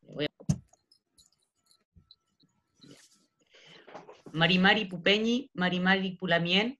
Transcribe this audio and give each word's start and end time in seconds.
Voy 0.00 0.24
a- 0.24 0.30
Marimari 4.32 4.86
Pupeñi, 4.86 5.50
Marimari 5.52 6.16
Pulamien, 6.16 6.78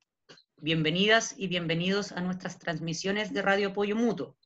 bienvenidas 0.56 1.34
y 1.36 1.48
bienvenidos 1.48 2.12
a 2.12 2.20
nuestras 2.22 2.58
transmisiones 2.58 3.32
de 3.34 3.42
Radio 3.42 3.68
Apoyo 3.68 3.94
Mutuo. 3.94 4.36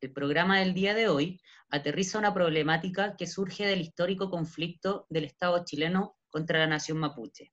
El 0.00 0.12
programa 0.12 0.58
del 0.58 0.74
día 0.74 0.94
de 0.94 1.08
hoy 1.08 1.40
aterriza 1.70 2.18
una 2.18 2.34
problemática 2.34 3.14
que 3.16 3.28
surge 3.28 3.64
del 3.64 3.80
histórico 3.80 4.28
conflicto 4.28 5.06
del 5.08 5.24
Estado 5.24 5.64
chileno 5.64 6.16
contra 6.30 6.58
la 6.58 6.66
nación 6.66 6.98
mapuche. 6.98 7.52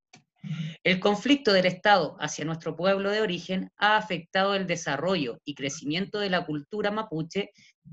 El 0.85 1.01
conflicto 1.01 1.53
del 1.53 1.67
Estado 1.67 2.17
hacia 2.21 2.45
nuestro 2.45 2.77
pueblo 2.77 3.11
de 3.11 3.21
origen 3.21 3.71
ha 3.77 3.97
afectado 3.97 4.55
el 4.55 4.67
desarrollo 4.67 5.41
y 5.45 5.55
crecimiento 5.55 6.19
de 6.19 6.31
la 6.31 6.47
cultura 6.47 6.91
mapuche 6.91 7.51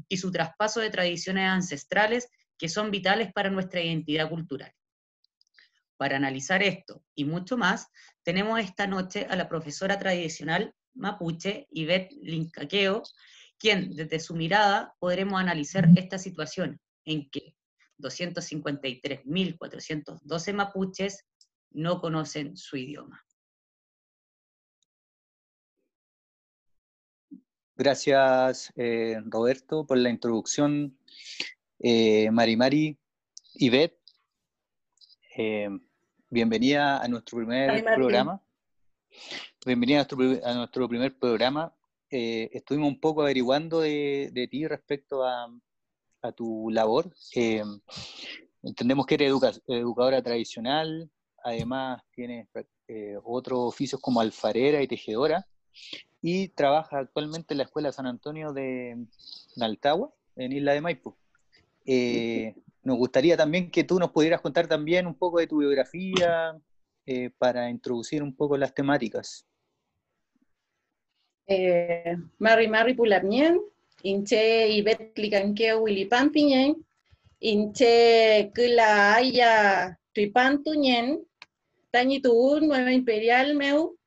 y 0.08 0.18
su 0.18 0.32
traspaso 0.32 0.80
de 0.80 0.90
tradiciones 0.90 1.50
ancestrales 1.50 2.30
que 2.58 2.70
son 2.70 2.92
vitales 2.92 3.34
para 3.34 3.50
nuestra 3.50 3.82
identidad 3.82 4.30
cultural. 4.30 4.72
Para 5.98 6.18
analizar 6.18 6.62
esto 6.64 7.04
y 7.16 7.26
mucho 7.26 7.58
más, 7.58 7.88
tenemos 8.24 8.60
esta 8.60 8.88
noche 8.88 9.28
a 9.30 9.36
la 9.36 9.50
profesora 9.50 9.98
tradicional 9.98 10.74
mapuche, 10.94 11.68
Ivette 11.72 12.14
Lincaqueo, 12.22 13.04
quien 13.58 13.96
desde 13.96 14.20
su 14.20 14.36
mirada 14.36 14.94
podremos 15.00 15.40
analizar 15.40 15.88
esta 15.96 16.18
situación 16.18 16.80
en 17.06 17.30
que 17.30 17.56
253.412 18.00 20.54
mapuches 20.54 21.24
no 21.72 22.00
conocen 22.02 22.56
su 22.58 22.78
idioma. 22.78 23.22
Gracias, 27.78 28.72
eh, 28.78 29.20
Roberto, 29.26 29.86
por 29.86 29.98
la 29.98 30.10
introducción. 30.10 30.98
Eh, 31.80 32.32
Marimari 32.32 32.98
Ivette, 33.56 34.00
eh, 35.38 35.70
bienvenida 36.30 37.00
a 37.04 37.08
nuestro 37.10 37.38
primer 37.40 37.68
Marimari. 37.68 37.96
programa. 37.96 38.42
Bienvenida 39.66 39.98
a 40.00 40.06
nuestro, 40.08 40.48
a 40.48 40.54
nuestro 40.54 40.88
primer 40.88 41.18
programa. 41.20 41.76
Eh, 42.10 42.50
estuvimos 42.54 42.88
un 42.88 43.00
poco 43.00 43.24
averiguando 43.24 43.82
de, 43.82 44.30
de 44.32 44.48
ti 44.48 44.66
respecto 44.68 45.26
a, 45.26 45.48
a 46.22 46.32
tu 46.32 46.70
labor. 46.72 47.14
Eh, 47.36 47.64
entendemos 48.64 49.06
que 49.06 49.16
eres 49.16 49.32
educa- 49.32 49.62
educadora 49.68 50.22
tradicional, 50.24 51.12
además 51.46 52.02
tienes 52.12 52.48
eh, 52.88 53.18
otros 53.24 53.60
oficios 53.60 54.02
como 54.02 54.20
alfarera 54.20 54.82
y 54.82 54.88
tejedora 54.88 55.46
y 56.22 56.48
trabaja 56.50 56.98
actualmente 56.98 57.54
en 57.54 57.60
la 57.60 57.66
Escuela 57.66 57.92
San 57.92 58.08
Antonio 58.08 58.52
de 58.52 58.98
Naltagua, 59.56 60.12
en 60.36 60.54
Isla 60.54 60.74
de 60.74 60.82
Maipo. 60.82 61.16
Eh, 61.86 62.56
nos 62.82 62.98
gustaría 62.98 63.38
también 63.38 63.70
que 63.70 63.84
tú 63.84 64.00
nos 64.00 64.10
pudieras 64.12 64.42
contar 64.42 64.68
también 64.68 65.06
un 65.06 65.14
poco 65.14 65.38
de 65.38 65.46
tu 65.46 65.60
biografía 65.60 66.60
eh, 67.06 67.30
para 67.38 67.70
introducir 67.70 68.24
un 68.24 68.36
poco 68.36 68.58
las 68.58 68.74
temáticas. 68.74 69.46
Eh, 71.46 72.18
Mari 72.40 72.68
Mari 72.68 72.96
Pulamien, 72.96 73.62
Inche 74.02 74.68
Ibet 74.70 75.16
Licanqueo 75.16 75.82
Wilipan 75.82 76.32
Piñen, 76.32 76.84
Inche 77.40 78.52
Kila 78.56 79.16
Aya 79.16 80.00
Tuipan 80.16 80.64
Tuñen, 81.96 82.04
Tañi 82.04 82.22
Tuun 82.22 82.68
Nueva 82.68 82.92
Imperial 82.92 83.56
Meu, 83.56 83.98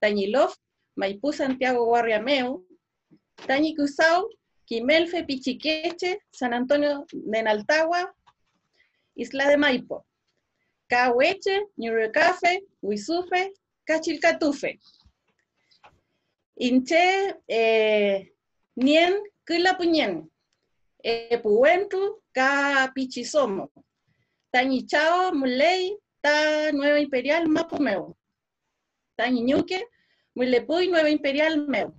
Tañi 0.00 0.26
Lof, 0.26 0.54
Maipú 0.96 1.32
Santiago 1.32 1.84
Guarria 1.86 2.20
Meu, 2.20 2.66
Tañi 3.46 3.74
Cusau, 3.74 4.28
Quimelfe 4.66 5.24
Pichiqueche, 5.24 6.18
San 6.30 6.52
Antonio 6.52 7.06
de 7.12 7.42
Naltagua, 7.42 8.14
Isla 9.14 9.48
de 9.48 9.56
Maipo, 9.56 10.04
Cahueche, 10.88 11.66
Ñurecafe, 11.76 12.64
Huizufe, 12.82 13.52
Cachilcatufe. 13.84 14.78
Inche 16.58 17.36
eh, 17.48 18.32
nien 18.74 19.14
kila 19.46 19.76
puñen. 19.76 20.30
E 21.02 21.38
puentu 21.38 22.20
ka 22.32 22.92
ta 26.26 26.72
nueva 26.72 26.98
imperial 26.98 27.46
mapumeu. 27.46 28.16
Tañi 29.16 29.42
ñuque 29.48 29.78
mulepuy 30.34 30.88
nueva 30.88 31.08
imperial 31.08 31.68
meu. 31.68 31.94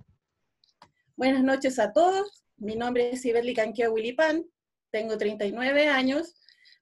Buenas 1.16 1.42
noches 1.42 1.78
a 1.78 1.94
todos. 1.94 2.44
Mi 2.58 2.76
nombre 2.76 3.08
es 3.10 3.24
Ibetli 3.24 3.54
Canqueo 3.54 3.90
Willipan. 3.94 4.44
Tengo 4.90 5.16
39 5.16 5.88
años. 5.88 6.34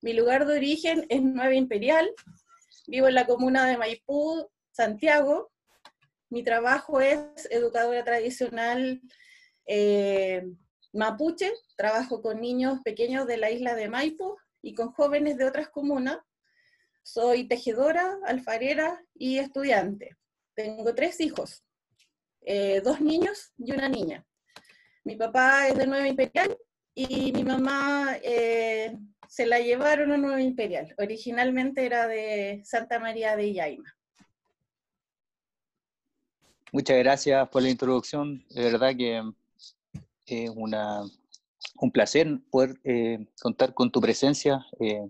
Mi 0.03 0.13
lugar 0.13 0.45
de 0.45 0.57
origen 0.57 1.07
es 1.09 1.23
Nueva 1.23 1.55
Imperial. 1.55 2.13
Vivo 2.89 3.07
en 3.07 3.15
la 3.15 3.27
comuna 3.27 3.65
de 3.69 3.79
Maipú, 3.79 4.51
Santiago. 4.73 5.53
Mi 6.29 6.43
trabajo 6.43 7.01
es 7.01 7.47
educadora 7.51 8.03
tradicional 8.03 9.01
eh, 9.67 10.43
mapuche. 10.93 11.53
Trabajo 11.77 12.23
con 12.23 12.41
niños 12.41 12.81
pequeños 12.85 13.29
de 13.29 13.37
la 13.37 13.53
isla 13.53 13.77
de 13.77 13.89
Maipo 13.89 14.37
y 14.63 14.75
con 14.75 14.91
jóvenes 14.91 15.39
de 15.39 15.45
otras 15.45 15.69
comunas. 15.69 16.19
Soy 17.07 17.45
tejedora, 17.47 18.19
alfarera 18.25 19.01
y 19.15 19.39
estudiante. 19.39 20.17
Tengo 20.57 20.93
tres 20.93 21.21
hijos, 21.21 21.63
eh, 22.41 22.81
dos 22.85 23.01
niños 23.01 23.53
y 23.57 23.71
una 23.71 23.89
niña. 23.89 24.27
Mi 25.05 25.15
papá 25.15 25.69
es 25.69 25.77
de 25.77 25.87
Nueva 25.87 26.09
Imperial 26.09 26.59
y 26.97 27.33
mi 27.33 27.45
mamá 27.45 28.17
eh, 28.25 28.99
se 29.29 29.47
la 29.47 29.61
llevaron 29.61 30.11
a 30.11 30.17
Nueva 30.17 30.43
Imperial. 30.43 30.97
Originalmente 30.99 31.87
era 31.87 32.09
de 32.09 32.61
Santa 32.65 32.99
María 32.99 33.37
de 33.37 33.53
Yaima. 33.53 33.97
Muchas 36.73 36.99
gracias 36.99 37.49
por 37.51 37.63
la 37.63 37.71
introducción. 37.71 38.45
De 38.51 38.65
verdad 38.65 38.97
que 38.97 39.23
es 40.27 40.51
una, 40.51 41.05
un 41.81 41.93
placer 41.93 42.41
poder 42.51 42.81
eh, 42.83 43.29
contar 43.41 43.75
con 43.75 43.93
tu 43.93 44.01
presencia. 44.01 44.67
eh, 44.81 45.09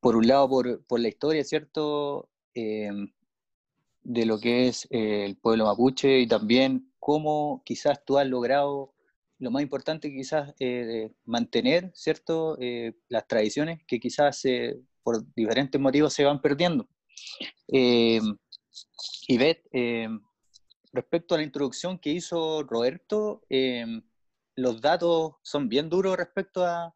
por 0.00 0.16
un 0.16 0.26
lado, 0.26 0.48
por, 0.48 0.84
por 0.86 1.00
la 1.00 1.08
historia, 1.08 1.44
¿cierto? 1.44 2.30
Eh, 2.54 2.90
de 4.02 4.24
lo 4.24 4.40
que 4.40 4.68
es 4.68 4.86
eh, 4.90 5.24
el 5.26 5.36
pueblo 5.36 5.66
mapuche 5.66 6.20
y 6.20 6.26
también 6.26 6.92
cómo 6.98 7.62
quizás 7.64 8.04
tú 8.04 8.18
has 8.18 8.26
logrado 8.26 8.94
lo 9.38 9.50
más 9.50 9.62
importante 9.62 10.10
quizás 10.10 10.54
eh, 10.58 11.12
mantener, 11.24 11.92
¿cierto? 11.94 12.58
Las 13.08 13.28
tradiciones 13.28 13.80
que 13.86 14.00
quizás 14.00 14.42
por 15.04 15.24
diferentes 15.34 15.80
motivos 15.80 16.12
se 16.12 16.24
van 16.24 16.40
perdiendo. 16.40 16.88
Eh, 17.68 18.20
Ivette, 19.28 19.68
respecto 20.92 21.34
a 21.34 21.38
la 21.38 21.44
introducción 21.44 21.98
que 21.98 22.10
hizo 22.10 22.64
Roberto, 22.64 23.42
los 24.56 24.80
datos 24.80 25.34
son 25.42 25.68
bien 25.68 25.88
duros 25.88 26.16
respecto 26.16 26.64
a, 26.64 26.92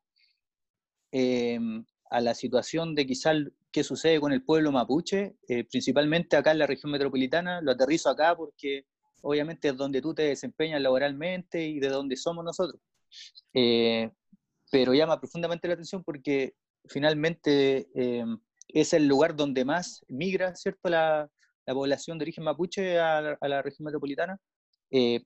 a 2.13 2.21
la 2.21 2.35
situación 2.35 2.95
de 2.95 3.07
quizás 3.07 3.37
qué 3.71 3.83
sucede 3.83 4.21
con 4.21 4.33
el 4.33 4.45
pueblo 4.45 4.71
mapuche, 4.73 5.37
eh, 5.49 5.65
principalmente 5.65 6.37
acá 6.37 6.53
en 6.53 6.59
la 6.59 6.67
región 6.67 6.93
metropolitana. 6.93 7.61
Lo 7.61 7.73
aterrizo 7.73 8.11
acá 8.11 8.37
porque 8.37 8.87
obviamente 9.23 9.69
es 9.69 9.77
donde 9.77 10.03
tú 10.03 10.15
te 10.15 10.23
desempeñas 10.23 10.81
laboralmente 10.81 11.67
y 11.67 11.81
de 11.81 11.89
donde 11.89 12.17
somos 12.17 12.45
nosotros. 12.45 12.81
Eh, 13.55 14.11
pero 14.71 14.95
llama 14.95 15.21
profundamente 15.21 15.69
la 15.69 15.75
atención 15.75 16.03
porque 16.03 16.55
finalmente 16.89 17.89
eh, 17.95 18.25
es 18.69 18.93
el 18.93 19.07
lugar 19.07 19.37
donde 19.37 19.65
más 19.65 20.05
migra, 20.09 20.55
¿cierto?, 20.55 20.89
la, 20.89 21.31
la 21.67 21.75
población 21.75 22.19
de 22.19 22.25
origen 22.25 22.45
mapuche 22.45 22.99
a 22.99 23.37
la, 23.41 23.63
región 23.63 23.85
metropolitana, 23.85 24.39
eh, 24.91 25.23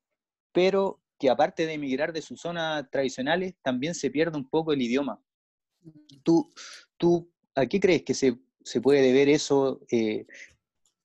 pero 0.53 1.01
que 1.19 1.31
aparte 1.31 1.67
de 1.67 1.75
emigrar 1.75 2.13
de 2.13 2.23
sus 2.23 2.41
zonas 2.41 2.85
tradicionales, 2.91 3.55
también 3.63 3.95
se 3.95 4.11
pierde 4.11 4.37
un 4.37 4.49
poco 4.49 4.73
el 4.73 4.83
idioma. 4.83 5.21
¿Tú, 6.23 6.53
tú 6.97 7.31
a 7.55 7.67
qué 7.67 7.81
crees 7.81 8.03
que 8.03 8.15
se, 8.15 8.39
se 8.63 8.81
puede 8.81 9.03
deber 9.03 9.29
eso, 9.29 9.81
eh, 9.91 10.27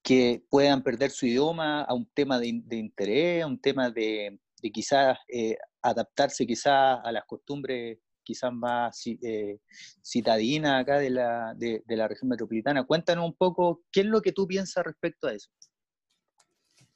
que 0.04 0.44
puedan 0.50 0.84
perder 0.84 1.12
su 1.12 1.26
idioma 1.26 1.84
a 1.84 1.94
un 1.94 2.08
tema 2.14 2.40
de, 2.40 2.48
interés, 2.48 3.44
a 3.44 3.48
un 3.48 3.60
tema 3.60 3.90
de, 3.90 4.40
de 4.62 4.72
quizás 4.72 5.18
eh, 5.28 5.58
adaptarse 5.82 6.46
quizás 6.46 7.00
a 7.04 7.12
las 7.12 7.26
costumbres 7.26 8.00
quizás 8.24 8.54
más 8.54 9.02
eh, 9.06 9.60
citadina 10.04 10.80
acá 10.80 11.00
de 11.00 11.10
la, 11.10 11.54
de, 11.56 11.84
la 11.88 12.08
región 12.08 12.30
metropolitana. 12.30 12.86
Cuéntanos 12.86 13.26
un 13.26 13.36
poco, 13.36 13.84
¿qué 13.92 14.02
es 14.02 14.06
lo 14.06 14.22
que 14.22 14.32
tú 14.32 14.48
piensas 14.48 14.86
respecto 14.86 15.28
a 15.28 15.34
eso? 15.34 15.50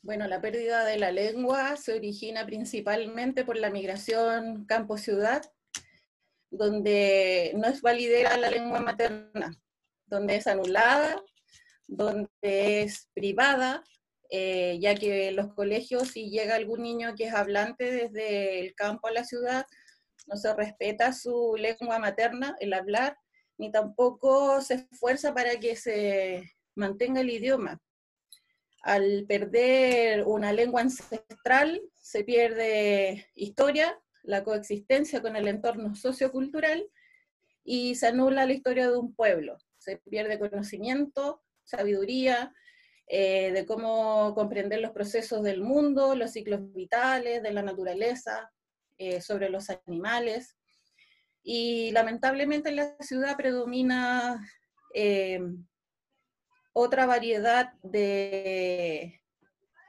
Bueno, 0.01 0.27
la 0.27 0.39
pérdida 0.39 0.85
de 0.85 0.97
la 0.97 1.11
lengua 1.11 1.77
se 1.77 1.93
origina 1.93 2.45
principalmente 2.45 3.43
por 3.43 3.57
la 3.57 3.71
migración 3.71 4.65
campo-ciudad, 4.65 5.51
donde 6.57 7.53
no 7.55 7.67
es 7.67 7.81
validera 7.81 8.37
la 8.37 8.49
lengua 8.49 8.79
materna, 8.79 9.57
donde 10.05 10.37
es 10.37 10.47
anulada, 10.47 11.21
donde 11.87 12.29
es 12.41 13.09
privada, 13.13 13.83
eh, 14.29 14.77
ya 14.79 14.95
que 14.95 15.31
los 15.31 15.53
colegios, 15.53 16.09
si 16.09 16.29
llega 16.29 16.55
algún 16.55 16.81
niño 16.81 17.13
que 17.15 17.25
es 17.25 17.33
hablante 17.33 17.91
desde 17.91 18.59
el 18.59 18.73
campo 18.75 19.07
a 19.07 19.11
la 19.11 19.23
ciudad, 19.23 19.65
no 20.27 20.35
se 20.35 20.53
respeta 20.53 21.13
su 21.13 21.55
lengua 21.57 21.99
materna, 21.99 22.55
el 22.59 22.73
hablar, 22.73 23.17
ni 23.57 23.71
tampoco 23.71 24.61
se 24.61 24.87
esfuerza 24.91 25.33
para 25.33 25.59
que 25.59 25.75
se 25.75 26.51
mantenga 26.75 27.21
el 27.21 27.29
idioma. 27.29 27.81
Al 28.81 29.25
perder 29.27 30.23
una 30.25 30.51
lengua 30.51 30.81
ancestral, 30.81 31.81
se 31.95 32.23
pierde 32.23 33.27
historia, 33.33 33.99
la 34.25 34.43
coexistencia 34.43 35.21
con 35.21 35.35
el 35.35 35.47
entorno 35.47 35.95
sociocultural 35.95 36.89
y 37.63 37.95
se 37.95 38.07
anula 38.07 38.45
la 38.45 38.53
historia 38.53 38.89
de 38.89 38.97
un 38.97 39.13
pueblo. 39.13 39.57
Se 39.77 39.97
pierde 39.97 40.39
conocimiento, 40.39 41.43
sabiduría, 41.63 42.53
eh, 43.07 43.51
de 43.51 43.65
cómo 43.65 44.33
comprender 44.33 44.81
los 44.81 44.91
procesos 44.91 45.43
del 45.43 45.61
mundo, 45.61 46.15
los 46.15 46.31
ciclos 46.31 46.73
vitales, 46.73 47.43
de 47.43 47.51
la 47.51 47.61
naturaleza, 47.61 48.51
eh, 48.97 49.21
sobre 49.21 49.49
los 49.49 49.69
animales. 49.69 50.55
Y 51.43 51.91
lamentablemente 51.91 52.69
en 52.69 52.77
la 52.77 52.97
ciudad 53.01 53.37
predomina 53.37 54.43
eh, 54.93 55.39
otra 56.73 57.05
variedad 57.05 57.73
de, 57.83 59.21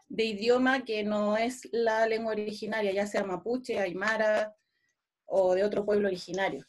de 0.09 0.25
idioma 0.25 0.85
que 0.85 1.03
no 1.05 1.37
es 1.37 1.69
la 1.73 2.07
lengua 2.07 2.33
originaria, 2.33 2.93
ya 2.93 3.07
sea 3.07 3.25
mapuche, 3.25 3.79
aymara 3.79 4.57
o 5.25 5.55
de 5.55 5.65
otro 5.65 5.85
pueblo 5.85 6.09
originario. 6.09 6.65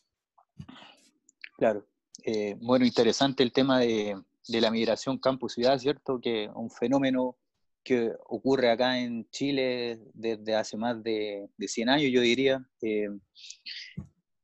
Claro. 1.57 1.88
Eh, 2.24 2.56
bueno, 2.60 2.86
interesante 2.86 3.44
el 3.44 3.51
tema 3.51 3.80
de, 3.80 4.19
de 4.48 4.62
la 4.62 4.72
migración 4.72 5.18
campo-ciudad, 5.18 5.78
¿cierto? 5.78 6.19
Que 6.19 6.50
un 6.54 6.69
fenómeno 6.69 7.38
que 7.88 8.12
ocurre 8.25 8.69
acá 8.69 9.00
en 9.00 9.30
Chile 9.30 10.01
desde 10.13 10.56
hace 10.56 10.75
más 10.75 11.01
de, 11.01 11.50
100 11.57 11.88
años, 11.88 12.12
yo 12.12 12.19
diría, 12.19 12.62
eh, 12.81 13.07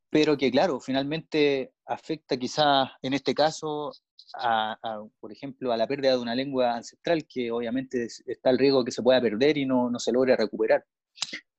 pero 0.09 0.37
que 0.37 0.49
claro, 0.49 0.79
finalmente 0.79 1.73
afecta 1.85 2.37
quizás 2.37 2.91
en 3.01 3.13
este 3.13 3.35
caso, 3.35 3.91
a, 4.33 4.77
por 5.19 5.31
ejemplo, 5.31 5.71
a 5.71 5.77
la 5.77 5.87
pérdida 5.87 6.11
de 6.11 6.17
una 6.19 6.35
lengua 6.35 6.75
ancestral, 6.75 7.25
que 7.27 7.51
obviamente 7.51 8.07
está 8.25 8.49
el 8.49 8.57
riesgo 8.57 8.79
de 8.79 8.85
que 8.85 8.91
se 8.91 9.03
pueda 9.03 9.21
perder 9.21 9.57
y 9.57 9.65
no, 9.65 9.89
no 9.89 9.99
se 9.99 10.11
logre 10.11 10.35
recuperar. 10.35 10.85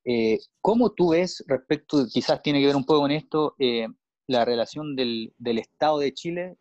Eh, 0.05 0.39
¿Cómo 0.61 0.93
tú 0.93 1.11
ves 1.11 1.45
respecto, 1.47 2.07
quizás 2.13 2.43
tiene 2.43 2.61
que 2.61 2.67
ver 2.67 2.77
un 2.77 2.85
poco 2.85 3.01
con 3.01 3.11
esto, 3.11 3.55
eh, 3.59 3.87
la 4.27 4.45
relación 4.45 4.97
del, 4.97 5.33
del, 5.39 5.59
Estado 5.59 5.99
de 5.99 6.13
Chile 6.15 6.57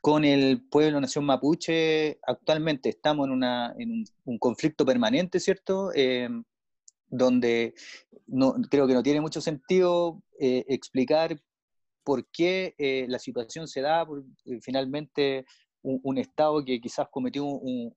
con 0.00 0.24
el 0.24 0.62
pueblo 0.68 1.00
nación 1.00 1.24
mapuche, 1.24 2.18
actualmente 2.26 2.88
estamos 2.88 3.26
en, 3.26 3.32
una, 3.32 3.74
en 3.78 4.04
un, 4.24 4.38
conflicto 4.38 4.84
permanente, 4.84 5.40
¿cierto? 5.40 5.90
Eh, 5.94 6.28
donde 7.08 7.74
no, 8.26 8.54
creo 8.70 8.86
que 8.86 8.94
no 8.94 9.02
tiene 9.02 9.20
mucho 9.20 9.40
sentido 9.40 10.22
eh, 10.38 10.64
explicar 10.68 11.40
por 12.08 12.26
qué 12.30 12.74
eh, 12.78 13.04
la 13.06 13.18
situación 13.18 13.68
se 13.68 13.82
da, 13.82 14.06
por, 14.06 14.24
finalmente 14.62 15.44
un, 15.82 16.16
Estado 16.16 16.64
que 16.64 16.80
quizás 16.80 17.06
cometió 17.10 17.44
un, 17.44 17.94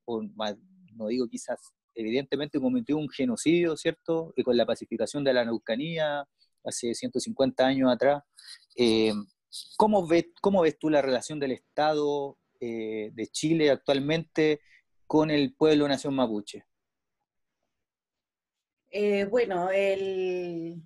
no 0.96 1.08
digo 1.08 1.30
quizás, 1.30 1.72
evidentemente 1.96 2.60
cometió 2.60 2.98
un 2.98 3.08
genocidio, 3.08 3.78
¿cierto? 3.78 4.34
con 4.44 4.58
la 4.58 4.66
pacificación 4.66 5.24
de 5.24 5.32
la 5.32 5.46
Neucanía 5.46 6.28
hace 6.66 6.94
150 6.94 7.66
años 7.66 7.90
atrás. 7.90 8.22
¿Cómo 9.78 10.06
ves, 10.06 10.26
¿Cómo 10.42 10.62
ves 10.62 10.78
tú 10.78 10.90
la 10.90 11.02
relación 11.02 11.40
del 11.40 11.54
Estado 11.54 12.38
eh, 12.60 13.12
de 13.14 13.28
Chile 13.28 13.70
actualmente 13.70 14.60
con 15.08 15.32
el 15.32 15.56
pueblo 15.56 15.88
nación 15.88 16.16
mapuche? 16.16 16.66
Eh, 18.90 19.24
bueno, 19.24 19.70
el, 19.72 20.84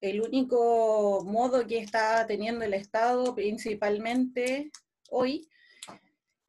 el, 0.00 0.20
único 0.20 1.22
modo 1.24 1.66
que 1.66 1.78
está 1.78 2.26
teniendo 2.26 2.64
el 2.64 2.74
Estado 2.74 3.34
principalmente 3.34 4.70
hoy 5.10 5.48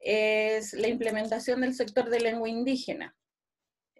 es 0.00 0.72
la 0.74 0.88
implementación 0.88 1.60
del 1.60 1.74
sector 1.74 2.08
de 2.08 2.20
lengua 2.20 2.48
indígena, 2.48 3.16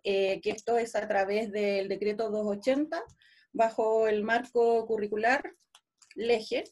eh, 0.04 0.40
que 0.40 0.50
esto 0.50 0.78
es 0.78 0.94
a 0.94 1.06
través 1.08 1.50
del 1.50 1.88
decreto 1.88 2.30
280 2.30 3.02
bajo 3.52 4.06
el 4.06 4.22
marco 4.22 4.86
curricular 4.86 5.42
LEGE, 6.14 6.64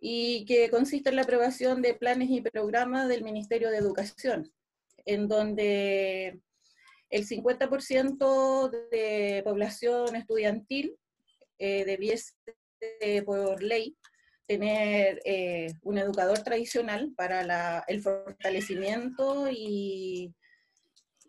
y 0.00 0.46
que 0.46 0.70
consiste 0.70 1.10
en 1.10 1.16
la 1.16 1.22
aprobación 1.22 1.82
de 1.82 1.94
planes 1.94 2.30
y 2.30 2.40
programas 2.40 3.06
del 3.08 3.22
Ministerio 3.22 3.70
de 3.70 3.76
Educación, 3.76 4.50
en 5.04 5.28
donde 5.28 6.40
el 7.10 7.26
50% 7.26 8.70
de 8.90 9.42
población 9.44 10.16
estudiantil 10.16 10.96
eh, 11.60 11.84
debiese, 11.84 12.32
por 13.26 13.62
ley, 13.62 13.94
tener 14.46 15.20
eh, 15.24 15.74
un 15.82 15.98
educador 15.98 16.38
tradicional 16.40 17.12
para 17.16 17.84
el 17.86 18.02
fortalecimiento 18.02 19.48
y, 19.48 20.34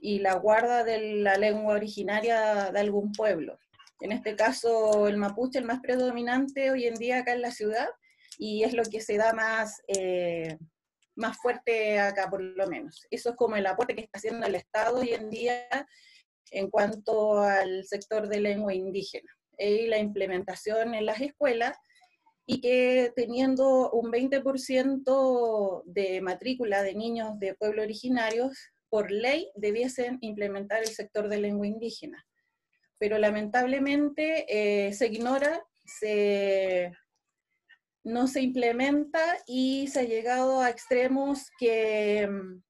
la 0.01 0.33
guarda 0.35 0.83
de 0.83 1.17
la 1.17 1.38
lengua 1.38 1.75
originaria 1.75 2.71
de 2.71 2.79
algún 2.79 3.11
pueblo. 3.11 3.59
En 4.00 4.11
este 4.11 4.35
caso, 4.35 5.07
el 5.07 5.17
mapuche, 5.17 5.59
el 5.59 5.65
más 5.65 5.79
predominante 5.81 6.71
hoy 6.71 6.85
en 6.88 6.95
día 6.95 7.19
acá 7.19 7.33
en 7.33 7.43
la 7.43 7.51
ciudad, 7.51 7.88
y 8.39 8.63
es 8.63 8.73
lo 8.73 8.83
que 8.83 9.01
se 9.01 9.17
da 9.17 9.33
más, 9.33 9.83
eh, 9.88 10.57
más 11.15 11.38
fuerte 11.38 12.00
acá 12.00 12.27
por 12.29 12.41
lo 12.41 12.65
menos. 12.67 13.05
Eso 13.11 13.31
es 13.31 13.35
como 13.35 13.57
el 13.57 13.67
aporte 13.67 13.93
que 13.93 14.01
está 14.01 14.17
haciendo 14.17 14.47
el 14.47 14.55
Estado 14.55 14.97
hoy 14.97 15.13
en 15.13 15.29
día 15.29 15.67
en 16.50 16.71
cuanto 16.71 17.39
al 17.39 17.85
sector 17.85 18.27
de 18.27 18.39
lengua 18.39 18.73
indígena 18.73 19.31
y 19.70 19.88
la 19.88 20.00
implementación 20.00 20.94
en 20.94 21.06
las 21.06 21.22
escuelas 21.22 21.77
y 22.46 22.60
que 22.62 23.13
teniendo 23.15 23.91
un 23.91 24.12
20% 24.12 25.84
de 25.86 26.22
matrícula 26.22 26.84
de 26.84 26.96
niños 26.96 27.39
de 27.39 27.53
pueblos 27.56 27.84
originarios, 27.84 28.58
por 28.89 29.12
ley 29.12 29.50
debiesen 29.56 30.18
implementar 30.22 30.82
el 30.82 30.89
sector 30.89 31.30
de 31.30 31.39
lengua 31.39 31.68
indígena. 31.68 32.25
Pero 32.98 33.18
lamentablemente 33.18 34.46
eh, 34.50 34.94
se 34.94 35.08
ignora, 35.08 35.63
se 35.86 36.91
no 38.03 38.27
se 38.27 38.41
implementa 38.41 39.20
y 39.46 39.88
se 39.88 40.01
ha 40.01 40.03
llegado 40.03 40.62
a 40.62 40.70
extremos 40.70 41.50
que 41.60 42.27
mm, 42.27 42.62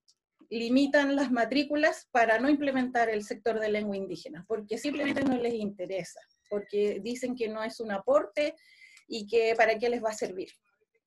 limitan 0.49 1.15
las 1.15 1.31
matrículas 1.31 2.07
para 2.11 2.39
no 2.39 2.49
implementar 2.49 3.09
el 3.09 3.23
sector 3.23 3.59
de 3.59 3.69
lengua 3.69 3.95
indígena, 3.95 4.43
porque 4.47 4.77
simplemente 4.77 5.23
no 5.23 5.37
les 5.37 5.53
interesa, 5.53 6.19
porque 6.51 6.99
dicen 7.01 7.33
que 7.33 7.47
no 7.47 7.63
es 7.63 7.79
un 7.79 7.91
aporte 7.91 8.55
y 9.07 9.25
que 9.25 9.55
para 9.55 9.79
qué 9.79 9.87
les 9.89 10.03
va 10.03 10.09
a 10.09 10.13
servir. 10.13 10.49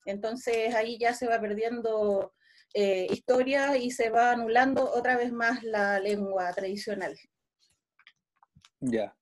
Entonces 0.05 0.73
ahí 0.73 0.97
ya 0.99 1.13
se 1.13 1.27
va 1.27 1.39
perdiendo 1.39 2.33
eh, 2.73 3.05
historia 3.11 3.77
y 3.77 3.91
se 3.91 4.09
va 4.09 4.31
anulando 4.31 4.91
otra 4.91 5.15
vez 5.15 5.31
más 5.31 5.63
la 5.63 5.99
lengua 5.99 6.51
tradicional. 6.51 7.15
Ya. 8.79 9.15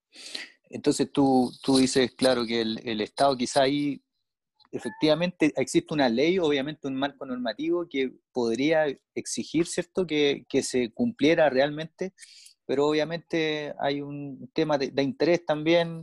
Entonces 0.69 1.11
tú, 1.11 1.51
tú 1.61 1.77
dices, 1.77 2.11
claro, 2.15 2.45
que 2.45 2.61
el, 2.61 2.79
el 2.87 3.01
Estado 3.01 3.35
quizá 3.35 3.63
ahí 3.63 4.01
efectivamente 4.71 5.53
existe 5.57 5.93
una 5.93 6.09
ley, 6.09 6.39
obviamente 6.39 6.87
un 6.87 6.95
marco 6.95 7.25
normativo 7.25 7.85
que 7.87 8.13
podría 8.31 8.85
exigir, 9.13 9.67
¿cierto?, 9.67 10.07
que, 10.07 10.45
que 10.49 10.63
se 10.63 10.91
cumpliera 10.91 11.49
realmente, 11.49 12.13
pero 12.65 12.87
obviamente 12.87 13.73
hay 13.79 14.01
un 14.01 14.49
tema 14.53 14.77
de, 14.77 15.01
interés 15.01 15.45
también 15.45 16.01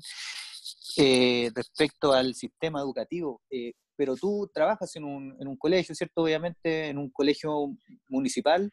eh, 0.96 1.50
respecto 1.54 2.12
al 2.12 2.34
sistema 2.34 2.80
educativo. 2.80 3.40
Eh, 3.50 3.72
pero 3.96 4.16
tú 4.16 4.50
trabajas 4.52 4.96
en 4.96 5.04
un, 5.04 5.36
en 5.40 5.48
un, 5.48 5.56
colegio, 5.56 5.94
¿cierto? 5.94 6.22
Obviamente 6.22 6.88
en 6.88 6.98
un 6.98 7.10
colegio 7.10 7.76
municipal. 8.08 8.70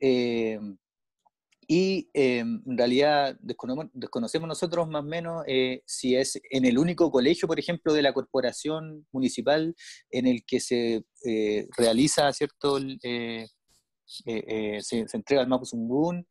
Eh, 0.00 0.58
y 1.68 2.08
en 2.14 2.62
realidad 2.78 3.36
desconocemos, 3.40 4.48
nosotros 4.48 4.86
más 4.86 5.02
o 5.02 5.04
menos 5.04 5.44
si 5.84 6.14
es 6.14 6.40
en 6.50 6.64
el 6.64 6.78
único 6.78 7.10
colegio, 7.10 7.48
por 7.48 7.58
ejemplo, 7.58 7.92
de 7.92 8.02
la 8.02 8.12
corporación 8.12 9.04
municipal 9.10 9.74
en 10.10 10.28
el 10.28 10.44
que 10.46 10.60
se 10.60 11.02
realiza, 11.76 12.32
¿cierto? 12.32 12.78
Se, 14.06 15.06
entrega 15.12 15.42
el 15.42 15.48
Mapuzungún, 15.48 16.24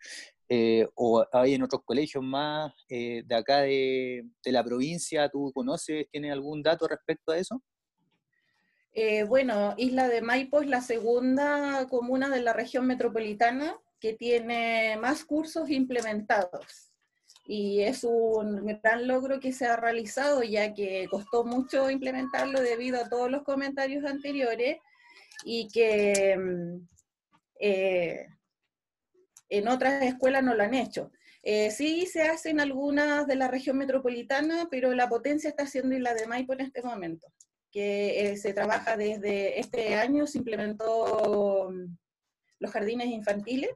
o 0.95 1.25
hay 1.31 1.53
en 1.55 1.63
otros 1.63 1.81
colegios 1.83 2.23
más 2.23 2.73
de 2.89 3.25
acá 3.35 3.61
de, 3.61 4.23
de, 4.43 4.51
la 4.51 4.63
provincia, 4.63 5.29
¿tú 5.29 5.51
conoces, 5.53 6.07
tienes 6.11 6.31
algún 6.31 6.61
dato 6.61 6.87
respecto 6.87 7.31
a 7.31 7.37
eso? 7.37 7.61
bueno, 9.27 9.73
Isla 9.77 10.07
de 10.07 10.21
Maipo 10.21 10.61
es 10.61 10.67
la 10.67 10.81
segunda 10.81 11.85
comuna 11.89 12.29
de 12.29 12.41
la 12.41 12.53
región 12.53 12.87
metropolitana 12.87 13.77
que 13.99 14.13
tiene 14.13 14.97
más 15.01 15.25
cursos 15.25 15.69
implementados. 15.69 16.91
Y 17.47 17.81
es 17.81 18.03
un 18.03 18.65
gran 18.65 19.07
logro 19.07 19.39
que 19.39 19.53
se 19.53 19.65
ha 19.65 19.75
realizado, 19.75 20.43
ya 20.43 20.73
que 20.73 21.07
costó 21.09 21.43
mucho 21.43 21.89
implementarlo 21.89 22.59
debido 22.61 22.99
a 22.99 23.09
todos 23.09 23.29
los 23.29 23.43
comentarios 23.43 24.03
anteriores 24.05 24.77
y 25.43 25.67
que 25.69 26.35
mm, 26.37 26.87
eh, 27.59 28.27
en 29.49 29.67
otras 29.67 30.03
escuelas 30.03 30.43
no 30.43 30.55
lo 30.55 30.63
han 30.63 30.73
hecho. 30.73 31.11
Eh, 31.43 31.69
sí 31.69 32.07
se 32.07 32.23
hace 32.23 32.49
en 32.49 32.59
algunas 32.59 33.27
de 33.27 33.35
la 33.35 33.47
región 33.47 33.77
metropolitana, 33.77 34.67
pero 34.71 34.93
la 34.95 35.07
potencia 35.07 35.49
está 35.49 35.67
siendo 35.67 35.97
la 35.99 36.15
de 36.15 36.25
Maipo 36.25 36.53
en 36.53 36.61
este 36.61 36.81
momento, 36.81 37.31
que 37.71 38.31
eh, 38.31 38.37
se 38.37 38.53
trabaja 38.53 38.97
desde 38.97 39.59
este 39.59 39.93
año, 39.95 40.25
se 40.25 40.39
implementó 40.39 41.69
mm, 41.71 41.95
los 42.59 42.71
jardines 42.71 43.07
infantiles 43.07 43.69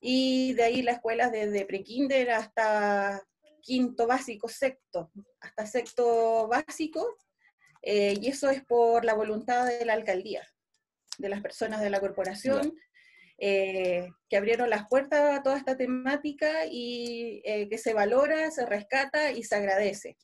y 0.00 0.54
de 0.54 0.64
ahí 0.64 0.82
las 0.82 0.96
escuelas 0.96 1.30
desde 1.30 1.64
prekinder 1.64 2.30
hasta 2.32 3.22
quinto 3.60 4.06
básico, 4.06 4.48
sexto, 4.48 5.12
hasta 5.40 5.66
sexto 5.66 6.48
básico, 6.48 7.06
eh, 7.82 8.18
y 8.20 8.28
eso 8.28 8.50
es 8.50 8.64
por 8.64 9.04
la 9.04 9.14
voluntad 9.14 9.66
de 9.66 9.84
la 9.84 9.92
alcaldía, 9.92 10.46
de 11.18 11.28
las 11.28 11.40
personas 11.40 11.80
de 11.80 11.90
la 11.90 12.00
corporación, 12.00 12.74
eh, 13.40 14.08
que 14.28 14.36
abrieron 14.36 14.70
las 14.70 14.86
puertas 14.88 15.38
a 15.38 15.42
toda 15.42 15.56
esta 15.56 15.76
temática 15.76 16.66
y 16.70 17.42
eh, 17.44 17.68
que 17.68 17.78
se 17.78 17.94
valora, 17.94 18.50
se 18.50 18.66
rescata 18.66 19.32
y 19.32 19.42
se 19.42 19.56
agradece, 19.56 20.16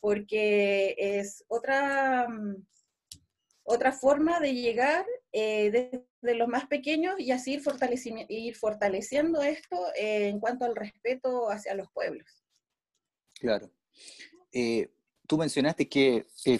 porque 0.00 0.94
es 0.98 1.44
otra, 1.48 2.28
mm, 2.28 2.66
otra 3.64 3.92
forma 3.92 4.38
de 4.40 4.54
llegar 4.54 5.04
desde 5.32 6.08
de 6.20 6.34
los 6.34 6.48
más 6.48 6.66
pequeños 6.66 7.18
y 7.18 7.30
así 7.30 7.54
ir, 8.28 8.56
fortaleciendo 8.56 9.42
esto 9.42 9.76
eh, 9.96 10.28
en 10.28 10.40
cuanto 10.40 10.64
al 10.64 10.74
respeto 10.74 11.50
hacia 11.50 11.74
los 11.74 11.90
pueblos. 11.92 12.44
Claro. 13.34 13.70
Eh, 14.52 14.90
tú 15.26 15.38
mencionaste 15.38 15.88
que 15.88 16.26
eh, 16.44 16.58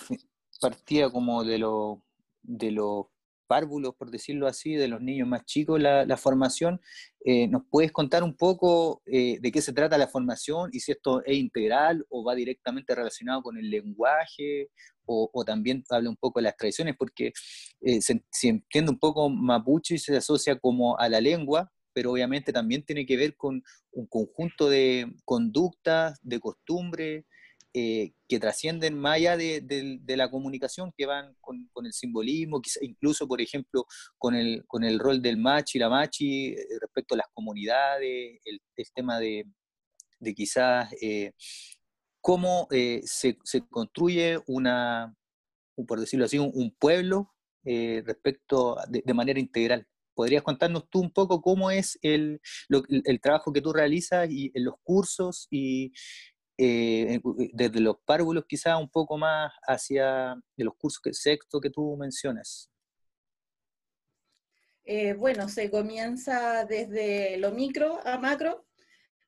partía 0.60 1.10
como 1.10 1.42
de, 1.44 1.58
lo, 1.58 2.02
de 2.42 2.70
los 2.70 3.06
párvulos, 3.48 3.94
por 3.96 4.10
decirlo 4.10 4.46
así, 4.46 4.74
de 4.74 4.86
los 4.86 5.00
niños 5.00 5.26
más 5.26 5.44
chicos, 5.44 5.80
la, 5.80 6.16
formación. 6.16 6.80
¿Nos 7.50 7.62
puedes 7.70 7.90
contar 7.90 8.22
un 8.22 8.36
poco 8.36 9.02
de 9.06 9.50
qué 9.52 9.60
se 9.60 9.72
trata 9.72 9.98
la 9.98 10.06
formación 10.06 10.70
y 10.72 10.80
si 10.80 10.92
esto 10.92 11.22
es 11.24 11.36
integral 11.36 12.06
o 12.08 12.24
va 12.24 12.34
directamente 12.34 12.94
relacionado 12.94 13.42
con 13.42 13.58
el 13.58 13.70
lenguaje 13.70 14.68
o, 15.08 15.44
también 15.44 15.82
habla 15.90 16.10
un 16.10 16.16
poco 16.16 16.38
de 16.38 16.44
las 16.44 16.56
tradiciones, 16.56 16.94
porque 16.98 17.32
eh, 17.80 18.00
si 18.00 18.48
entiende 18.48 18.90
un 18.90 18.98
poco 18.98 19.28
mapuche 19.28 19.98
se 19.98 20.16
asocia 20.16 20.58
como 20.58 20.98
a 20.98 21.08
la 21.08 21.20
lengua, 21.20 21.70
pero 21.92 22.12
obviamente 22.12 22.52
también 22.52 22.84
tiene 22.84 23.06
que 23.06 23.16
ver 23.16 23.36
con 23.36 23.62
un 23.92 24.06
conjunto 24.06 24.68
de 24.68 25.06
conductas, 25.24 26.18
de 26.22 26.38
costumbres, 26.38 27.24
eh, 27.74 28.12
que 28.26 28.40
trascienden 28.40 28.98
más 28.98 29.16
allá 29.16 29.36
de, 29.36 30.00
la 30.16 30.30
comunicación, 30.30 30.90
que 30.96 31.04
van 31.04 31.34
con, 31.40 31.68
el 31.84 31.92
simbolismo, 31.92 32.62
incluso, 32.80 33.28
por 33.28 33.42
ejemplo, 33.42 33.84
con 34.16 34.34
el, 34.34 34.64
con 34.66 34.84
el 34.84 34.98
rol 34.98 35.20
del 35.20 35.36
machi 35.36 35.78
la 35.78 35.90
machi 35.90 36.48
eh, 36.48 36.56
respecto 36.80 37.14
a 37.14 37.18
las 37.18 37.26
comunidades, 37.34 38.40
el, 38.44 38.60
tema 38.94 39.20
de, 39.20 39.44
quizás 40.34 40.90
cómo 42.22 42.68
eh, 42.70 43.02
se, 43.04 43.36
construye 43.68 44.38
una, 44.46 45.14
por 45.86 46.00
decirlo 46.00 46.24
así, 46.24 46.38
un, 46.38 46.74
pueblo 46.78 47.34
respecto 47.64 48.76
de, 48.88 49.14
manera 49.14 49.40
integral. 49.40 49.86
¿Podrías 50.14 50.42
contarnos 50.42 50.88
tú 50.88 51.00
un 51.00 51.12
poco 51.12 51.42
cómo 51.42 51.70
es 51.70 51.98
el, 52.02 52.40
el 52.70 53.20
trabajo 53.20 53.52
que 53.52 53.60
tú 53.60 53.72
realizas 53.72 54.28
y 54.30 54.50
en 54.54 54.64
los 54.64 54.74
cursos 54.82 55.46
y 55.50 55.92
eh, 56.58 57.20
desde 57.52 57.80
los 57.80 57.96
párvulos 58.04 58.44
quizás 58.46 58.78
un 58.78 58.90
poco 58.90 59.16
más 59.16 59.52
hacia 59.62 60.36
los 60.56 60.74
cursos 60.76 61.00
que, 61.00 61.14
sexto 61.14 61.60
que 61.60 61.70
tú 61.70 61.96
mencionas? 61.96 62.70
bueno, 65.18 65.50
se 65.50 65.70
comienza 65.70 66.64
desde 66.64 67.36
lo 67.36 67.52
micro 67.52 68.00
a 68.06 68.18
macro, 68.18 68.64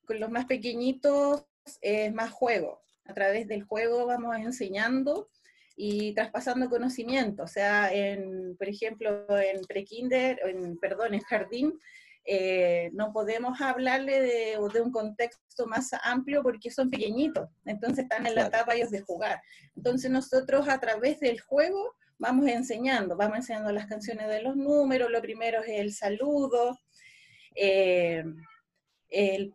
con 0.07 0.19
los 0.19 0.31
más 0.31 0.47
pequeñitos 0.47 1.45
es 1.83 2.15
más 2.15 2.31
juego 2.31 2.81
a 3.11 3.15
través 3.15 3.47
del 3.49 3.65
juego 3.65 4.07
vamos 4.07 4.37
enseñando 4.37 5.29
y 5.77 6.15
traspasando 6.15 6.71
conocimiento. 6.71 7.43
O 7.43 7.49
sea, 7.49 7.93
en, 7.93 8.57
por 8.57 8.69
ejemplo, 8.69 9.27
en 9.39 9.61
prekinder, 9.63 10.41
en, 10.45 10.79
perdón, 10.79 11.15
en 11.15 11.21
jardín, 11.21 11.79
eh, 12.25 12.91
no 12.93 13.13
podemos 13.13 13.61
hablarle 13.61 14.21
de, 14.21 14.59
de, 14.73 14.81
un 14.81 14.93
contexto 14.93 15.67
más 15.67 15.91
amplio 16.03 16.43
porque 16.43 16.71
son 16.71 16.91
pequeñitos, 16.91 17.49
entonces 17.65 18.05
están 18.05 18.27
en 18.27 18.35
la 18.35 18.47
etapa 18.47 18.75
ellos 18.75 18.91
de 18.91 19.01
jugar. 19.01 19.41
Entonces 19.75 20.11
nosotros 20.11 20.69
a 20.69 20.79
través 20.79 21.21
del 21.21 21.41
juego 21.41 21.97
vamos 22.19 22.47
enseñando, 22.47 23.17
vamos 23.17 23.39
enseñando 23.39 23.73
las 23.73 23.87
canciones 23.87 24.29
de 24.29 24.43
los 24.43 24.57
números, 24.57 25.11
lo 25.11 25.23
primero 25.23 25.63
es 25.63 25.81
el 25.81 25.93
saludo, 25.93 26.79
eh, 27.57 28.23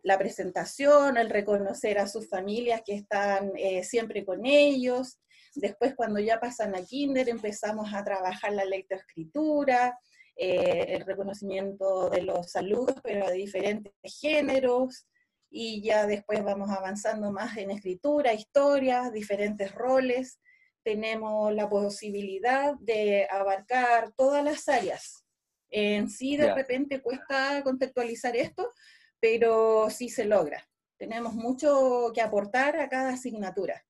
la 0.02 0.18
presentación, 0.18 1.16
el 1.16 1.30
reconocer 1.30 1.98
a 1.98 2.06
sus 2.06 2.28
familias 2.28 2.82
que 2.84 2.94
están 2.94 3.52
eh, 3.56 3.82
siempre 3.84 4.24
con 4.24 4.44
ellos. 4.44 5.18
Después, 5.54 5.94
cuando 5.94 6.20
ya 6.20 6.38
pasan 6.38 6.74
a 6.74 6.82
kinder, 6.82 7.28
empezamos 7.28 7.92
a 7.94 8.04
trabajar 8.04 8.52
la 8.52 8.66
lectoescritura, 8.66 9.98
eh, 10.36 10.94
el 10.94 11.06
reconocimiento 11.06 12.10
de 12.10 12.22
los 12.22 12.50
saludos, 12.50 12.96
pero 13.02 13.26
de 13.26 13.34
diferentes 13.34 13.92
géneros. 14.20 15.06
Y 15.50 15.82
ya 15.82 16.06
después 16.06 16.44
vamos 16.44 16.70
avanzando 16.70 17.32
más 17.32 17.56
en 17.56 17.70
escritura, 17.70 18.34
historia, 18.34 19.10
diferentes 19.10 19.74
roles. 19.74 20.40
Tenemos 20.82 21.54
la 21.54 21.68
posibilidad 21.68 22.74
de 22.80 23.26
abarcar 23.30 24.12
todas 24.12 24.44
las 24.44 24.68
áreas. 24.68 25.24
En 25.70 26.08
sí, 26.08 26.36
de 26.36 26.54
repente 26.54 27.00
cuesta 27.00 27.62
contextualizar 27.64 28.36
esto, 28.36 28.72
pero 29.20 29.88
sí 29.90 30.08
se 30.08 30.24
logra. 30.24 30.68
Tenemos 30.98 31.34
mucho 31.34 32.12
que 32.14 32.20
aportar 32.20 32.78
a 32.78 32.88
cada 32.88 33.10
asignatura. 33.10 33.84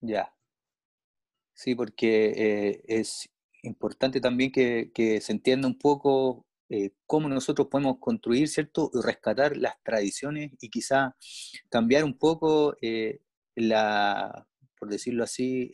Ya. 0.00 0.32
Sí, 1.54 1.74
porque 1.74 2.32
eh, 2.36 2.82
es 2.86 3.28
importante 3.66 4.20
también 4.20 4.52
que, 4.52 5.20
se 5.20 5.32
entienda 5.32 5.68
un 5.68 5.78
poco 5.78 6.46
eh, 6.68 6.92
cómo 7.06 7.28
nosotros 7.28 7.68
podemos 7.68 7.98
construir, 8.00 8.48
¿cierto? 8.48 8.90
Y 8.94 9.04
rescatar 9.04 9.56
las 9.56 9.74
tradiciones 9.82 10.52
y 10.60 10.70
quizá 10.70 11.16
cambiar 11.68 12.04
un 12.04 12.18
poco 12.18 12.76
eh, 12.82 13.20
la, 13.54 14.46
por 14.78 14.88
decirlo 14.88 15.24
así, 15.24 15.72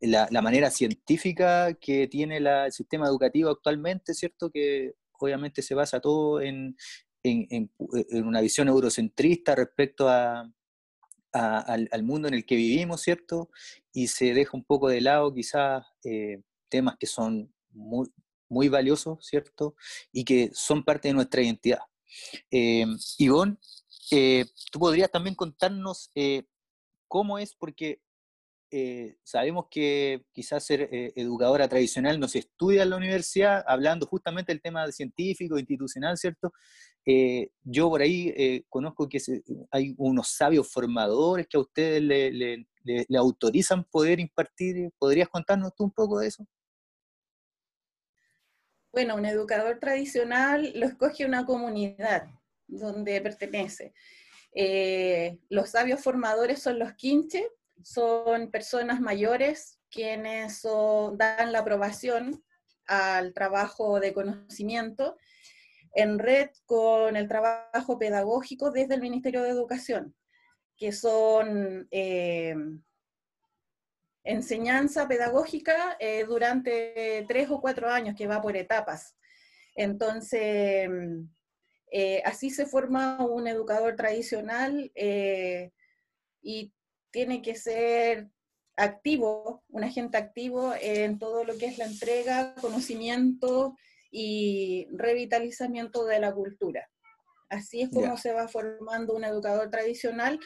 la, 0.00 0.42
manera 0.42 0.70
científica 0.70 1.74
que 1.74 2.08
tiene 2.08 2.38
el 2.38 2.72
sistema 2.72 3.06
educativo 3.06 3.50
actualmente, 3.50 4.14
¿cierto? 4.14 4.50
Que 4.50 4.94
obviamente 5.18 5.62
se 5.62 5.74
basa 5.74 6.00
todo 6.00 6.40
en, 6.40 6.76
una 8.12 8.40
visión 8.42 8.68
eurocentrista 8.68 9.54
respecto 9.54 10.08
a, 10.08 10.50
al, 11.34 12.02
mundo 12.02 12.28
en 12.28 12.34
el 12.34 12.46
que 12.46 12.56
vivimos, 12.56 13.02
¿cierto? 13.02 13.50
Y 13.92 14.08
se 14.08 14.34
deja 14.34 14.56
un 14.56 14.64
poco 14.64 14.88
de 14.88 15.00
lado 15.00 15.34
quizás 15.34 15.84
eh, 16.04 16.42
temas 16.68 16.96
que 16.98 17.06
son 17.06 17.52
muy, 17.70 18.08
muy 18.48 18.68
valiosos, 18.68 19.26
¿cierto? 19.26 19.74
Y 20.12 20.24
que 20.24 20.50
son 20.52 20.84
parte 20.84 21.08
de 21.08 21.14
nuestra 21.14 21.42
identidad. 21.42 21.80
Eh, 22.50 22.86
Ivonne, 23.18 23.56
eh, 24.10 24.44
tú 24.70 24.78
podrías 24.78 25.10
también 25.10 25.34
contarnos 25.34 26.10
cómo 27.08 27.38
es, 27.38 27.54
porque 27.54 28.00
eh, 28.76 29.18
sabemos 29.22 29.66
que 29.70 30.24
quizás 30.32 30.64
ser 30.64 30.88
eh, 30.90 31.12
educadora 31.14 31.68
tradicional 31.68 32.18
no 32.18 32.26
se 32.26 32.40
estudia 32.40 32.82
en 32.82 32.90
la 32.90 32.96
universidad, 32.96 33.62
hablando 33.68 34.04
justamente 34.04 34.50
del 34.50 34.60
tema 34.60 34.90
científico, 34.90 35.56
institucional, 35.60 36.18
¿cierto? 36.18 36.52
Eh, 37.06 37.50
yo 37.62 37.90
por 37.90 38.00
ahí 38.00 38.64
conozco 38.68 39.08
que 39.08 39.18
hay 39.70 39.94
unos 39.98 40.28
sabios 40.28 40.70
formadores 40.72 41.46
que 41.46 41.56
a 41.56 41.60
ustedes 41.60 42.02
le, 42.02 42.66
autorizan 43.16 43.84
poder 43.84 44.20
impartir. 44.20 44.90
¿Podrías 44.98 45.28
contarnos 45.28 45.74
tú 45.74 45.84
un 45.84 45.90
poco 45.90 46.18
de 46.18 46.28
eso? 46.28 46.46
Bueno, 48.92 49.16
un 49.16 49.26
educador 49.26 49.78
tradicional 49.80 50.72
lo 50.76 50.86
escoge 50.86 51.26
una 51.26 51.44
comunidad 51.44 52.28
donde 52.66 53.20
pertenece. 53.20 53.92
los 55.50 55.70
sabios 55.70 56.00
formadores 56.00 56.62
son 56.62 56.78
los 56.78 56.94
quinches, 56.94 57.46
son 57.82 58.50
personas 58.50 59.00
mayores 59.00 59.78
quienes 59.90 60.62
dan 61.16 61.52
la 61.52 61.60
aprobación 61.60 62.42
al 62.86 63.32
trabajo 63.32 64.00
de 64.00 64.12
conocimiento 64.12 65.16
en 65.94 66.18
red 66.18 66.50
con 66.66 67.16
el 67.16 67.28
trabajo 67.28 67.98
pedagógico 67.98 68.70
desde 68.70 68.94
el 68.94 69.00
Ministerio 69.00 69.42
de 69.42 69.50
Educación, 69.50 70.14
que 70.76 70.90
son 70.90 71.86
eh, 71.90 72.56
enseñanza 74.24 75.06
pedagógica 75.06 75.96
eh, 76.00 76.24
durante 76.24 77.24
tres 77.28 77.48
o 77.50 77.60
cuatro 77.60 77.88
años, 77.88 78.16
que 78.16 78.26
va 78.26 78.42
por 78.42 78.56
etapas. 78.56 79.16
Entonces, 79.76 80.88
eh, 81.92 82.22
así 82.24 82.50
se 82.50 82.66
forma 82.66 83.24
un 83.24 83.46
educador 83.46 83.94
tradicional 83.94 84.90
y 86.42 86.72
tiene 87.10 87.40
que 87.40 87.54
ser 87.54 88.28
activo, 88.76 89.62
un 89.68 89.84
agente 89.84 90.16
activo 90.16 90.74
en 90.80 91.20
todo 91.20 91.44
lo 91.44 91.56
que 91.56 91.66
es 91.66 91.78
la 91.78 91.86
entrega, 91.86 92.56
conocimiento 92.60 93.76
y 94.16 94.86
revitalizamiento 94.92 96.04
de 96.04 96.20
la 96.20 96.32
cultura. 96.32 96.88
Así 97.48 97.82
es 97.82 97.90
como 97.90 98.16
se 98.16 98.32
va 98.32 98.46
formando 98.48 99.14
un 99.14 99.24
educador 99.24 99.70
tradicional. 99.70 100.38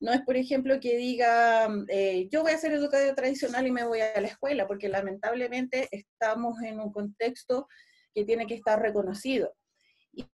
No 0.00 0.12
es, 0.12 0.20
por 0.22 0.36
ejemplo, 0.36 0.78
que 0.80 0.96
diga, 0.96 1.68
eh, 1.88 2.28
yo 2.30 2.42
voy 2.42 2.52
a 2.52 2.58
ser 2.58 2.72
educador 2.72 3.14
tradicional 3.14 3.66
y 3.66 3.72
me 3.72 3.84
voy 3.84 4.00
a 4.00 4.20
la 4.20 4.28
escuela, 4.28 4.66
porque 4.66 4.88
lamentablemente 4.88 5.88
estamos 5.90 6.62
en 6.62 6.80
un 6.80 6.92
contexto 6.92 7.66
que 8.14 8.24
tiene 8.24 8.46
que 8.46 8.54
estar 8.54 8.80
reconocido 8.80 9.54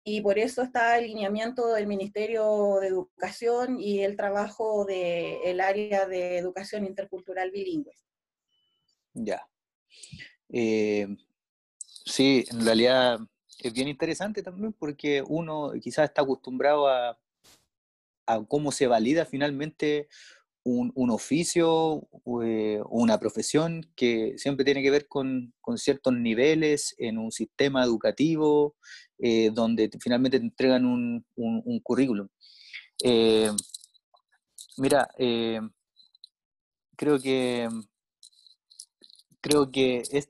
y, 0.03 0.21
por 0.21 0.37
eso 0.37 0.61
está 0.61 0.97
el 0.97 1.05
alineamiento 1.05 1.73
del 1.73 1.87
Ministerio 1.87 2.77
de 2.79 2.87
Educación 2.87 3.79
y 3.79 4.01
el 4.03 4.15
trabajo 4.15 4.85
del 4.85 5.59
área 5.59 6.05
de 6.05 6.37
educación 6.37 6.85
intercultural 6.85 7.51
bilingüe. 7.51 7.93
Ya. 9.13 9.47
Eh, 10.49 11.07
sí, 12.11 12.45
en 12.49 12.65
realidad 12.65 13.19
es 13.59 13.73
bien 13.73 13.87
interesante 13.87 14.43
también 14.43 14.73
porque 14.73 15.23
uno 15.27 15.71
quizás 15.81 16.09
está 16.09 16.21
acostumbrado 16.21 16.87
a, 16.87 17.17
cómo 18.47 18.71
se 18.71 18.87
valida 18.87 19.25
finalmente 19.25 20.07
un, 20.63 21.09
oficio, 21.09 22.07
eh, 22.43 22.81
una 22.89 23.19
profesión 23.19 23.85
que 23.95 24.35
siempre 24.37 24.63
tiene 24.63 24.81
que 24.81 24.91
ver 24.91 25.07
con, 25.07 25.53
con 25.59 25.77
ciertos 25.77 26.13
niveles 26.13 26.95
en 26.97 27.17
un 27.17 27.31
sistema 27.31 27.83
educativo, 27.83 28.75
eh, 29.19 29.49
donde 29.53 29.89
finalmente 29.99 30.39
te 30.39 30.45
entregan 30.45 30.85
un, 30.85 31.25
un, 31.35 31.79
currículum. 31.81 32.29
Eh, 33.03 33.51
mira, 34.77 35.09
creo 36.95 37.19
que 37.19 37.67
creo 39.41 39.71
que 39.71 40.03
es, 40.11 40.29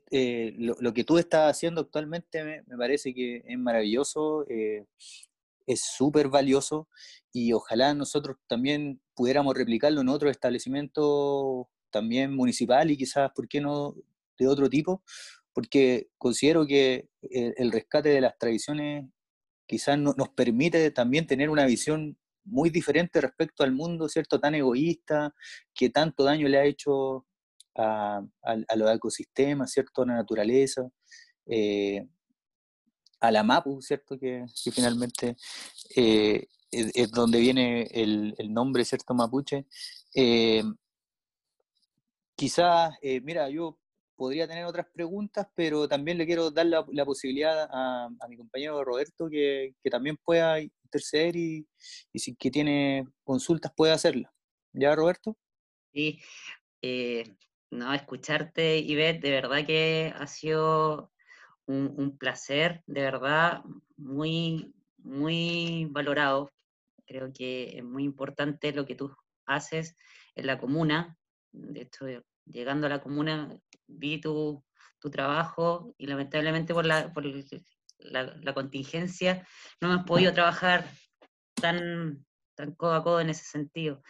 lo, 0.58 0.76
lo, 0.80 0.94
que 0.94 1.04
tú 1.04 1.18
estás 1.18 1.52
haciendo 1.52 1.82
actualmente 1.82 2.44
me, 2.44 2.78
parece 2.78 3.14
que 3.14 3.44
es 3.46 3.60
maravilloso, 3.60 4.46
es 5.68 5.82
súper 5.82 6.30
valioso 6.30 6.88
y 7.32 7.54
ojalá 7.54 7.94
nosotros 7.94 8.38
también 8.48 9.02
pudiéramos 9.16 9.56
replicarlo 9.56 10.02
en 10.02 10.10
otro 10.10 10.30
establecimiento 10.30 11.70
también 11.92 12.36
municipal 12.36 12.90
y 12.90 12.98
quizás, 12.98 13.32
¿por 13.36 13.48
qué 13.48 13.62
no 13.62 13.96
de 14.40 14.48
otro 14.48 14.70
tipo? 14.70 15.04
Porque 15.54 16.10
considero 16.18 16.66
que 16.66 17.10
el, 17.22 17.72
rescate 17.72 18.10
de 18.10 18.22
las 18.22 18.38
tradiciones 18.38 19.06
quizás 19.68 19.98
nos 19.98 20.30
permite 20.30 20.92
también 20.92 21.28
tener 21.28 21.50
una 21.50 21.66
visión 21.66 22.18
muy 22.44 22.70
diferente 22.70 23.22
respecto 23.22 23.64
al 23.64 23.72
mundo, 23.72 24.10
¿cierto? 24.10 24.40
Tan 24.40 24.56
egoísta, 24.56 25.36
que 25.74 25.90
tanto 25.90 26.24
daño 26.24 26.48
le 26.48 26.58
ha 26.58 26.66
hecho 26.66 27.26
a, 27.76 28.22
los 28.76 28.92
ecosistemas, 28.92 29.72
¿cierto? 29.72 30.02
A 30.02 30.06
la 30.06 30.16
naturaleza. 30.16 30.90
Eh, 31.46 32.08
a 33.22 33.32
la 33.32 33.44
MAPU, 33.44 33.82
¿cierto? 33.82 34.20
Que, 34.20 34.46
finalmente 34.74 35.38
eh, 35.96 36.48
es, 36.72 37.12
donde 37.12 37.40
viene 37.40 37.84
el, 37.92 38.54
nombre, 38.54 38.84
¿cierto? 38.84 39.14
Mapuche. 39.14 39.68
Eh, 40.16 40.64
quizás, 42.36 42.96
eh, 43.02 43.22
mira, 43.22 43.48
yo 43.50 43.78
podría 44.16 44.48
tener 44.48 44.66
otras 44.66 44.88
preguntas, 44.92 45.48
pero 45.56 45.88
también 45.88 46.18
le 46.18 46.26
quiero 46.26 46.52
dar 46.52 46.66
la, 46.66 47.06
posibilidad 47.06 47.70
a, 47.72 48.10
mi 48.28 48.38
compañero 48.38 48.84
Roberto 48.84 49.30
que, 49.30 49.76
también 49.90 50.18
pueda 50.18 50.60
interceder 50.60 51.36
y, 51.36 51.68
si 52.16 52.36
que 52.36 52.50
tiene 52.52 53.08
consultas 53.24 53.72
puede 53.76 53.94
hacerla. 53.94 54.34
¿Ya, 54.74 54.96
Roberto? 54.96 55.38
Sí, 55.94 56.20
no, 57.72 57.94
escucharte, 57.94 58.78
Ivette, 58.80 59.22
de 59.22 59.32
verdad 59.32 59.66
que 59.66 60.14
ha 60.16 60.28
sido 60.28 61.12
un, 61.66 62.18
placer, 62.18 62.84
de 62.86 63.02
verdad, 63.02 63.64
muy, 63.96 64.74
muy 64.98 65.88
valorado. 65.90 66.52
Creo 67.06 67.32
que 67.32 67.78
es 67.78 67.84
muy 67.84 68.04
importante 68.04 68.74
lo 68.74 68.86
que 68.86 68.96
tú 68.96 69.16
haces 69.46 69.96
en 70.36 70.48
la 70.48 70.58
comuna. 70.58 71.18
De 71.54 71.84
hecho, 71.84 72.06
llegando 72.46 72.88
a 72.88 72.90
la 72.90 73.02
comuna, 73.02 73.58
vi 73.88 74.20
tu, 74.20 74.64
tu 75.00 75.10
trabajo 75.10 75.96
y 75.98 76.08
lamentablemente 76.08 76.74
por, 76.74 76.86
la, 76.86 77.14
por 77.14 77.24
la, 78.00 78.54
contingencia 78.54 79.48
no 79.80 79.94
hemos 79.94 80.06
podido 80.06 80.34
trabajar 80.34 80.90
tan, 81.56 82.26
tan 82.56 82.76
codo 82.76 82.96
a 82.96 83.04
codo 83.04 83.22
en 83.22 83.30
ese 83.30 83.46
sentido. 83.46 84.04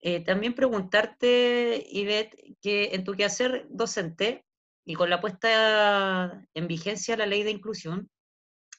Eh, 0.00 0.20
también 0.24 0.54
preguntarte, 0.54 1.86
Ivette, 1.90 2.56
que 2.60 2.94
en 2.94 3.04
tu 3.04 3.14
quehacer 3.14 3.66
docente, 3.70 4.44
y 4.84 4.94
con 4.94 5.10
la 5.10 5.20
puesta 5.20 6.46
en 6.54 6.68
vigencia 6.68 7.16
la 7.16 7.26
ley 7.26 7.42
de 7.42 7.50
inclusión, 7.50 8.08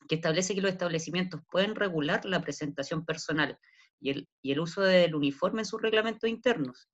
que 0.07 0.15
establece 0.15 0.55
que 0.55 0.61
los 0.61 0.71
establecimientos 0.71 1.41
pueden 1.51 1.75
regular 1.75 2.23
la 2.23 2.41
presentación 2.41 3.05
personal 3.05 3.57
y 3.99 4.11
el, 4.11 4.29
y 4.41 4.51
el 4.53 4.59
uso 4.61 4.81
del 4.81 5.15
uniforme 5.15 5.61
en 5.61 5.65
sus 5.65 5.81
reglamentos 5.81 6.29
internos, 6.29 6.89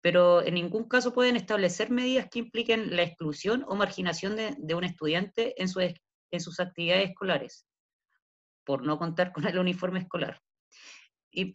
pero 0.00 0.42
en 0.42 0.54
ningún 0.54 0.88
caso 0.88 1.12
pueden 1.12 1.36
establecer 1.36 1.90
medidas 1.90 2.28
que 2.30 2.38
impliquen 2.38 2.96
la 2.96 3.02
exclusión 3.02 3.64
o 3.68 3.76
marginación 3.76 4.34
de, 4.34 4.56
de 4.58 4.74
un 4.74 4.84
estudiante 4.84 5.60
en, 5.60 5.68
su, 5.68 5.80
en 5.80 6.40
sus 6.40 6.58
actividades 6.58 7.10
escolares, 7.10 7.66
por 8.64 8.84
no 8.84 8.98
contar 8.98 9.32
con 9.32 9.46
el 9.46 9.58
uniforme 9.58 10.00
escolar. 10.00 10.40
Y 11.30 11.52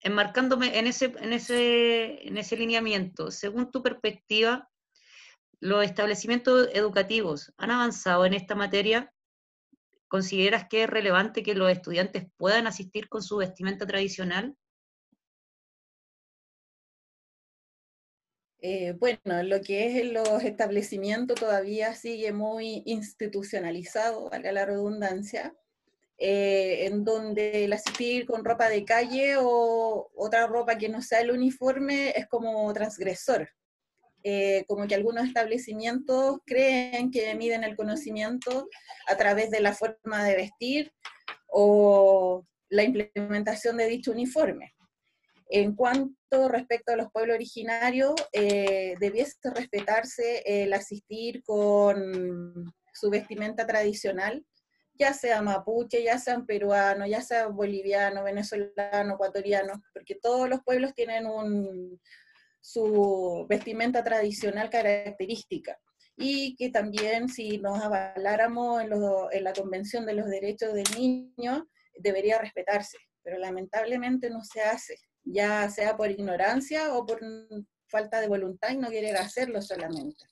enmarcándome 0.00 0.78
en 0.78 0.86
ese, 0.86 1.14
en 1.20 1.32
ese, 1.32 2.26
en 2.26 2.38
ese 2.38 2.56
lineamiento, 2.56 3.30
según 3.30 3.70
tu 3.70 3.82
perspectiva, 3.82 4.68
¿Los 5.60 5.84
establecimientos 5.84 6.68
educativos 6.72 7.52
han 7.56 7.72
avanzado 7.72 8.24
en 8.24 8.34
esta 8.34 8.54
materia? 8.54 9.12
¿Consideras 10.06 10.68
que 10.68 10.84
es 10.84 10.90
relevante 10.90 11.42
que 11.42 11.56
los 11.56 11.70
estudiantes 11.70 12.26
puedan 12.36 12.68
asistir 12.68 13.08
con 13.08 13.22
su 13.22 13.38
vestimenta 13.38 13.84
tradicional? 13.84 14.56
Eh, 18.60 18.92
bueno, 18.92 19.42
lo 19.42 19.60
que 19.60 19.98
es 19.98 20.12
los 20.12 20.44
establecimientos 20.44 21.40
todavía 21.40 21.94
sigue 21.94 22.32
muy 22.32 22.82
institucionalizado, 22.86 24.30
valga 24.30 24.52
la 24.52 24.64
redundancia, 24.64 25.56
eh, 26.18 26.86
en 26.86 27.04
donde 27.04 27.64
el 27.64 27.72
asistir 27.72 28.26
con 28.26 28.44
ropa 28.44 28.68
de 28.68 28.84
calle 28.84 29.36
o 29.38 30.10
otra 30.16 30.48
ropa 30.48 30.76
que 30.76 30.88
no 30.88 31.00
sea 31.00 31.20
el 31.20 31.30
uniforme 31.30 32.10
es 32.10 32.26
como 32.26 32.72
transgresor. 32.72 33.48
Eh, 34.24 34.64
como 34.66 34.88
que 34.88 34.96
algunos 34.96 35.26
establecimientos 35.26 36.40
creen 36.44 37.12
que 37.12 37.32
miden 37.36 37.62
el 37.62 37.76
conocimiento 37.76 38.68
a 39.06 39.16
través 39.16 39.50
de 39.50 39.60
la 39.60 39.72
forma 39.72 40.24
de 40.24 40.34
vestir 40.34 40.92
o 41.46 42.44
la 42.68 42.82
implementación 42.82 43.76
de 43.76 43.86
dicho 43.86 44.10
uniforme. 44.10 44.74
En 45.50 45.74
cuanto 45.76 46.48
respecto 46.48 46.92
a 46.92 46.96
los 46.96 47.10
pueblos 47.12 47.36
originarios, 47.36 48.14
eh, 48.32 48.96
debiese 49.00 49.38
respetarse 49.54 50.42
el 50.44 50.72
asistir 50.72 51.42
con 51.44 52.74
su 52.92 53.08
vestimenta 53.08 53.66
tradicional, 53.66 54.44
ya 54.98 55.12
sea 55.12 55.40
mapuche, 55.42 56.02
ya 56.02 56.18
sea 56.18 56.40
peruano, 56.40 57.06
ya 57.06 57.22
sea 57.22 57.46
boliviano, 57.46 58.24
venezolano, 58.24 59.14
ecuatoriano, 59.14 59.82
porque 59.92 60.16
todos 60.16 60.48
los 60.48 60.62
pueblos 60.64 60.94
tienen 60.94 61.26
un, 61.26 62.00
su 62.60 63.46
vestimenta 63.48 64.02
tradicional 64.02 64.68
característica 64.70 65.78
y 66.16 66.56
que 66.56 66.70
también 66.70 67.28
si 67.28 67.58
nos 67.58 67.80
avaláramos 67.80 68.82
en, 68.82 68.92
en, 69.32 69.44
la 69.44 69.52
Convención 69.52 70.04
de 70.04 70.14
los 70.14 70.26
Derechos 70.26 70.74
del 70.74 70.86
Niño, 70.96 71.68
debería 71.94 72.38
respetarse, 72.38 72.98
pero 73.22 73.38
lamentablemente 73.38 74.28
no 74.30 74.42
se 74.42 74.62
hace, 74.62 74.96
ya 75.22 75.70
sea 75.70 75.96
por 75.96 76.10
ignorancia 76.10 76.92
o 76.94 77.06
por 77.06 77.20
falta 77.86 78.20
de 78.20 78.28
voluntad 78.28 78.70
y 78.70 78.76
no 78.76 78.90
querer 78.90 79.16
hacerlo 79.16 79.62
solamente. 79.62 80.24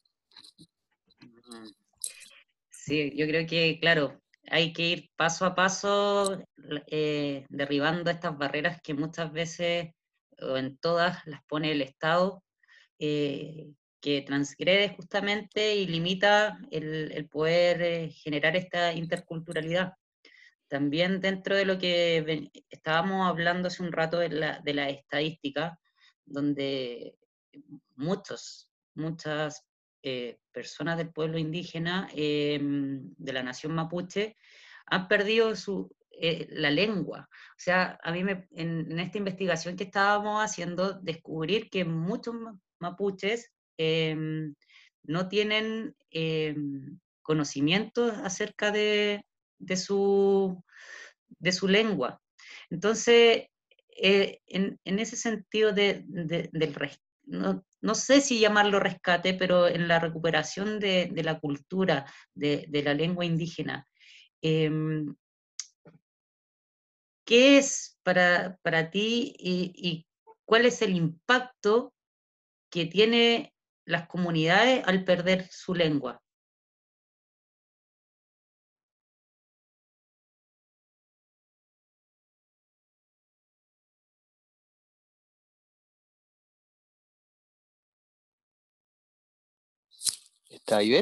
Sí, 2.70 3.12
yo 3.16 3.26
creo 3.26 3.46
que, 3.46 3.79
claro, 3.81 4.20
hay 4.51 4.73
que 4.73 4.83
ir 4.83 5.11
paso 5.17 5.45
a 5.45 5.55
paso 5.55 6.43
eh, 6.87 7.47
derribando 7.49 8.11
estas 8.11 8.37
barreras 8.37 8.81
que 8.83 8.95
muchas 8.95 9.33
veces, 9.33 9.93
o 10.41 10.57
en 10.57 10.77
todas, 10.79 11.27
las 11.27 11.43
pone 11.45 11.73
el 11.73 11.83
Estado, 11.83 12.43
eh, 12.99 13.73
que 14.01 14.23
transgrede 14.23 14.91
justamente 14.91 15.77
y 15.77 15.87
limita 15.87 16.59
el, 16.71 17.29
poder 17.29 17.83
eh, 17.83 18.11
generar 18.11 18.57
esta 18.57 18.93
interculturalidad. 18.93 19.95
También 20.69 21.21
dentro 21.21 21.57
de 21.57 21.65
lo 21.65 21.79
que 21.79 22.51
estábamos 22.71 23.29
hablando 23.29 23.69
hace 23.69 23.83
un 23.83 23.93
rato 23.93 24.19
de 24.19 24.31
la, 24.31 24.61
de 24.61 24.75
la 24.75 24.89
estadística, 24.91 25.79
donde 26.25 27.17
muchos, 27.95 28.71
muchas 28.95 29.65
eh, 30.09 30.38
personas 30.53 30.97
del 30.97 31.11
pueblo 31.11 31.37
indígena 31.37 32.09
em, 32.14 33.12
de 33.16 33.33
la 33.33 33.42
nación 33.42 33.75
mapuche 33.75 34.37
han 34.87 35.09
perdido 35.09 35.57
su, 35.57 35.90
eh, 36.12 36.47
la 36.51 36.71
lengua. 36.71 37.29
O 37.31 37.59
sea, 37.59 37.99
a 38.03 38.12
mí 38.12 38.23
me, 38.23 38.47
en, 38.53 38.99
esta 39.01 39.19
investigación 39.19 39.77
que 39.77 39.85
estábamos 39.85 40.40
haciendo, 40.42 40.95
descubrir 41.01 41.69
que 41.71 41.85
muchos 41.85 42.37
mapuches 42.79 43.51
no 45.03 45.29
tienen 45.29 45.95
conocimientos 47.23 48.14
acerca 48.23 48.71
de, 48.71 49.25
de, 49.59 49.77
su, 49.77 50.62
de 51.40 51.51
su 51.53 51.66
lengua. 51.66 52.23
Entonces, 52.71 53.49
eh, 53.99 54.40
en, 54.47 54.79
en, 54.85 54.99
ese 55.01 55.16
sentido 55.16 55.73
de, 55.73 56.05
del 56.07 56.75
no, 57.25 57.64
no, 57.87 57.94
sé 57.94 58.20
si 58.20 58.40
llamarlo 58.40 58.81
rescate, 58.81 59.35
pero 59.35 59.68
en 59.68 59.88
la 59.88 59.99
recuperación 59.99 60.79
de, 60.81 61.11
la 61.22 61.38
cultura, 61.38 62.05
de, 62.35 62.68
la 62.85 62.94
lengua 62.94 63.25
indígena. 63.25 63.87
Em, 64.42 65.14
¿Qué 67.25 67.59
es 67.59 67.99
para, 68.03 68.59
ti 68.90 69.35
y, 69.38 70.07
cuál 70.44 70.66
es 70.66 70.81
el 70.83 70.94
impacto 70.94 71.92
que 72.70 72.87
tiene 72.87 73.53
las 73.85 74.07
comunidades 74.07 74.87
al 74.87 75.05
perder 75.05 75.49
su 75.51 75.75
lengua? 75.75 76.22
¿Está 90.66 90.79
ahí 90.79 91.00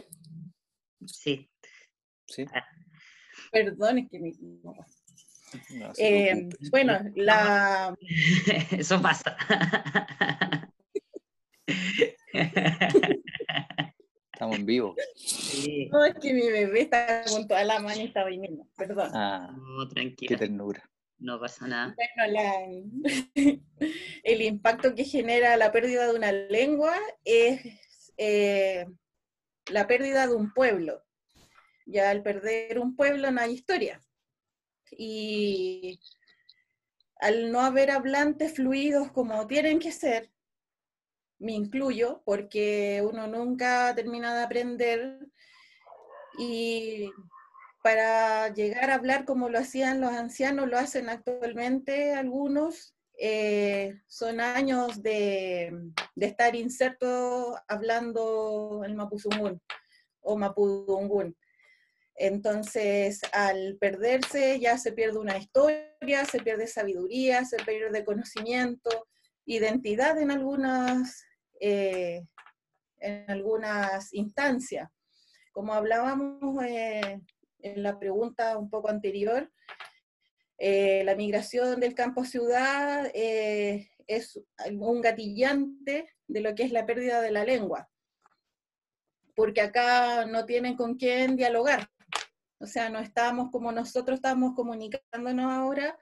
Sí. 1.06 1.50
Sí. 2.26 2.44
Ah. 2.52 2.66
Perdón, 3.50 3.96
es 3.96 4.10
que 4.10 4.18
mi... 4.18 4.30
Eh, 5.96 6.50
bueno, 6.70 6.98
la... 7.14 7.96
Eso 8.72 9.00
pasa. 9.00 9.34
Estamos 14.34 14.56
en 14.56 14.66
vivo. 14.66 14.94
No, 15.90 16.04
es 16.04 16.14
que 16.20 16.34
mi 16.34 16.50
bebé 16.50 16.82
está 16.82 17.24
con 17.24 17.48
toda 17.48 17.64
la 17.64 17.80
mano 17.80 18.02
y 18.02 18.04
está 18.04 18.26
viniendo. 18.26 18.68
Perdón. 18.76 19.12
Ah, 19.14 19.50
no, 19.56 19.88
tranquila. 19.88 20.28
Qué 20.28 20.36
ternura. 20.36 20.86
No 21.16 21.40
pasa 21.40 21.66
nada. 21.66 21.94
Bueno, 21.96 22.32
la, 22.34 22.52
el 24.24 24.42
impacto 24.42 24.94
que 24.94 25.04
genera 25.04 25.56
la 25.56 25.72
pérdida 25.72 26.06
de 26.06 26.18
una 26.18 26.32
lengua 26.32 26.94
es 27.24 27.62
eh, 28.18 28.84
la 29.70 29.86
pérdida 29.86 30.26
de 30.26 30.34
un 30.34 30.52
pueblo. 30.52 31.04
Ya 31.86 32.10
al 32.10 32.22
perder 32.22 32.78
un 32.78 32.96
pueblo 32.96 33.30
no 33.30 33.40
hay 33.40 33.52
historia. 33.52 34.00
Y 34.90 36.00
al 37.16 37.52
no 37.52 37.60
haber 37.60 37.90
hablantes 37.90 38.54
fluidos 38.54 39.10
como 39.12 39.46
tienen 39.46 39.78
que 39.78 39.92
ser, 39.92 40.30
me 41.38 41.52
incluyo, 41.52 42.22
porque 42.24 43.02
uno 43.08 43.26
nunca 43.26 43.94
termina 43.94 44.34
de 44.34 44.44
aprender 44.44 45.18
y 46.38 47.10
para 47.82 48.48
llegar 48.54 48.90
a 48.90 48.94
hablar 48.94 49.24
como 49.24 49.48
lo 49.50 49.58
hacían 49.58 50.00
los 50.00 50.12
ancianos, 50.12 50.68
lo 50.68 50.78
hacen 50.78 51.08
actualmente 51.08 52.14
algunos, 52.14 52.93
eh, 53.18 54.00
son 54.06 54.40
años 54.40 55.02
de, 55.02 55.72
estar 56.16 56.54
inserto 56.56 57.56
hablando 57.68 58.82
el 58.84 58.94
mapuzungún 58.94 59.60
o 60.20 60.36
mapudungún. 60.36 61.36
Entonces, 62.16 63.20
al 63.32 63.76
perderse, 63.80 64.60
ya 64.60 64.78
se 64.78 64.92
pierde 64.92 65.18
una 65.18 65.36
historia, 65.36 66.24
se 66.30 66.40
pierde 66.40 66.66
sabiduría, 66.66 67.44
se 67.44 67.56
pierde 67.58 68.04
conocimiento, 68.04 69.08
identidad 69.46 70.18
en 70.18 70.30
algunas, 70.30 71.24
eh, 71.60 72.24
en 73.00 73.30
algunas 73.30 74.12
instancias. 74.14 74.90
Como 75.52 75.74
hablábamos 75.74 76.64
eh, 76.64 77.20
en 77.60 77.82
la 77.82 77.98
pregunta 77.98 78.58
un 78.58 78.70
poco 78.70 78.90
anterior, 78.90 79.50
eh, 80.58 81.02
la 81.04 81.16
migración 81.16 81.80
del 81.80 81.94
campo 81.94 82.22
a 82.22 82.26
ciudad 82.26 83.10
eh, 83.14 83.90
es 84.06 84.40
un 84.70 85.00
gatillante 85.00 86.08
de 86.26 86.40
lo 86.40 86.54
que 86.54 86.62
es 86.62 86.72
la 86.72 86.86
pérdida 86.86 87.20
de 87.20 87.32
la 87.32 87.44
lengua, 87.44 87.90
porque 89.34 89.60
acá 89.60 90.26
no 90.26 90.46
tienen 90.46 90.76
con 90.76 90.96
quién 90.96 91.36
dialogar. 91.36 91.88
O 92.60 92.66
sea, 92.66 92.88
no 92.88 93.00
estamos 93.00 93.50
como 93.50 93.72
nosotros 93.72 94.16
estamos 94.16 94.54
comunicándonos 94.54 95.52
ahora 95.52 95.98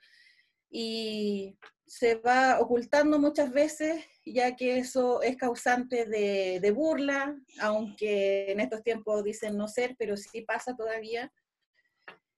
y 0.71 1.59
se 1.87 2.15
va 2.17 2.61
ocultando 2.61 3.19
muchas 3.19 3.53
veces, 3.53 4.05
ya 4.25 4.55
que 4.55 4.79
eso 4.79 5.23
es 5.23 5.37
causante 5.37 6.07
de, 6.07 6.61
de 6.61 6.71
burla, 6.71 7.37
aunque 7.61 8.53
en 8.53 8.61
estos 8.61 8.83
tiempos 8.83 9.25
dicen 9.25 9.57
no 9.57 9.67
ser, 9.67 9.97
pero 9.99 10.17
sí 10.17 10.43
pasa 10.43 10.77
todavía 10.77 11.33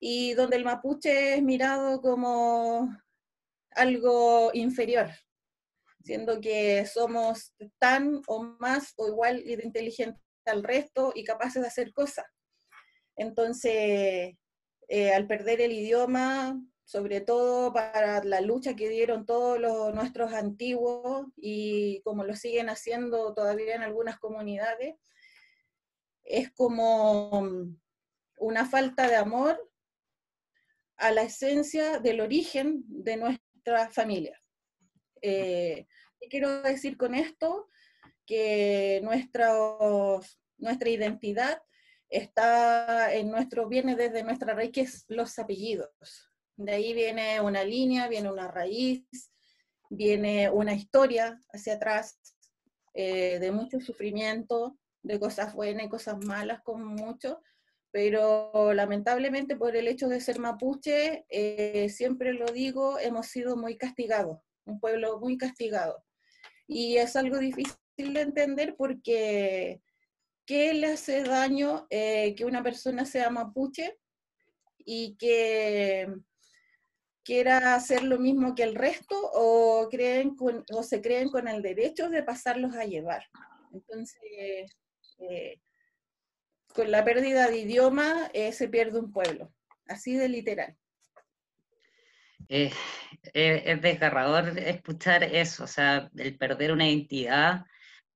y 0.07 0.35
donde 0.35 0.57
el 0.57 0.67
mapuche 0.67 1.37
es 1.37 1.43
mirado 1.43 2.03
como 2.03 2.95
algo 3.71 4.51
inferior, 4.53 5.09
siendo 6.03 6.43
que 6.43 6.85
somos 6.85 7.55
tan 7.79 8.21
o 8.27 8.43
más 8.43 8.93
o 8.99 9.09
igual 9.09 9.43
de 9.43 9.65
inteligentes 9.65 10.23
al 10.45 10.63
resto 10.63 11.13
y 11.15 11.25
capaces 11.25 11.63
de 11.63 11.69
hacer 11.69 11.95
cosas. 11.95 12.27
Entonces, 13.17 14.37
eh, 14.89 15.15
al 15.15 15.27
perder 15.27 15.63
el 15.63 15.73
idioma, 15.73 16.61
sobre 16.85 17.23
todo 17.23 17.73
para 17.73 18.23
la 18.25 18.43
lucha 18.43 18.77
que 18.77 18.91
dieron 18.91 19.25
todos 19.25 19.59
los, 19.59 19.95
nuestros 19.95 20.35
antiguos 20.35 21.29
y 21.35 22.03
como 22.03 22.25
lo 22.25 22.37
siguen 22.37 22.69
haciendo 22.69 23.33
todavía 23.33 23.75
en 23.75 23.83
algunas 23.83 24.19
comunidades, 24.19 24.97
es 26.25 26.53
como 26.53 27.49
una 28.37 28.67
falta 28.67 29.09
de 29.09 29.17
amor 29.17 29.59
a 30.97 31.11
la 31.11 31.23
esencia 31.23 31.99
del 31.99 32.21
origen 32.21 32.83
de 32.87 33.17
nuestra 33.17 33.89
familia. 33.91 34.41
Eh, 35.23 35.87
¿Qué 36.21 36.29
quiero 36.29 36.63
decir 36.63 36.97
con 36.97 37.15
esto? 37.15 37.69
Que 38.27 39.01
nuestra 39.03 40.91
identidad 40.91 41.63
está 42.09 43.13
en 43.13 43.31
nuestro, 43.31 43.69
viene 43.69 43.97
desde 43.97 44.23
nuestra 44.23 44.55
raíz, 44.55 44.73
que 44.73 44.83
es 44.83 45.05
los 45.09 45.39
apellidos. 45.39 45.91
De 46.57 46.73
ahí 46.73 46.95
viene 46.95 47.41
una 47.41 47.65
línea, 47.65 48.09
viene 48.09 48.31
una 48.31 48.49
raíz, 48.49 49.05
viene 49.91 50.49
una 50.51 50.75
historia 50.75 51.41
hacia 51.53 51.75
atrás 51.75 52.19
eh, 52.95 53.39
de 53.41 53.51
mucho 53.51 53.81
sufrimiento, 53.81 54.79
de 55.03 55.19
cosas 55.19 55.55
buenas 55.55 55.87
y 55.87 55.89
cosas 55.89 56.25
malas, 56.25 56.63
como 56.63 56.87
mucho, 56.87 57.43
pero 57.95 58.75
lamentablemente 58.75 59.55
por 59.55 59.77
el 59.77 59.87
hecho 59.87 60.09
de 60.09 60.21
ser 60.21 60.41
mapuche, 60.41 61.25
eh, 61.29 61.89
siempre 61.89 62.33
lo 62.33 62.47
digo, 62.47 62.99
hemos 62.99 63.29
sido 63.29 63.57
muy 63.57 63.77
castigados, 63.77 64.41
un 64.65 64.81
pueblo 64.81 65.21
muy 65.21 65.39
castigado. 65.39 66.05
Y 66.67 66.97
es 66.97 67.15
algo 67.15 67.39
difícil 67.39 67.77
de 67.97 68.21
entender 68.23 68.75
porque 68.77 69.81
¿qué 70.45 70.75
le 70.75 70.89
hace 70.89 71.23
daño 71.23 71.87
eh, 71.89 72.35
que 72.35 72.45
una 72.45 72.65
persona 72.65 73.07
sea 73.07 73.31
mapuche 73.31 73.97
y 74.79 75.15
que 75.15 76.13
quiera 77.23 77.77
hacer 77.77 78.03
lo 78.03 78.19
mismo 78.19 78.57
que 78.57 78.65
el 78.65 78.75
resto 78.75 79.15
o, 79.35 79.89
creen 79.89 80.35
o 80.41 80.83
se 80.83 81.01
creen 81.01 81.29
con 81.29 81.47
el 81.47 81.63
derecho 81.63 82.11
de 82.11 82.25
pasarlos 82.25 82.75
a 82.75 82.87
llevar. 82.87 83.23
Entonces, 83.73 84.19
eh, 85.21 85.61
con 86.75 86.91
la 86.91 87.05
pérdida 87.05 87.49
de 87.49 87.59
idioma 87.59 88.29
eh, 88.35 88.53
se 88.53 88.69
pierde 88.69 88.99
un 88.99 89.13
pueblo, 89.13 89.53
así 89.87 90.17
de 90.17 90.29
literal. 90.29 90.77
es 92.49 92.75
desgarrador 93.81 94.59
escuchar 94.59 95.23
eso, 95.23 95.65
o 95.65 95.67
sea, 95.69 96.11
el 96.17 96.37
perder 96.37 96.73
una 96.73 96.89
identidad, 96.89 97.65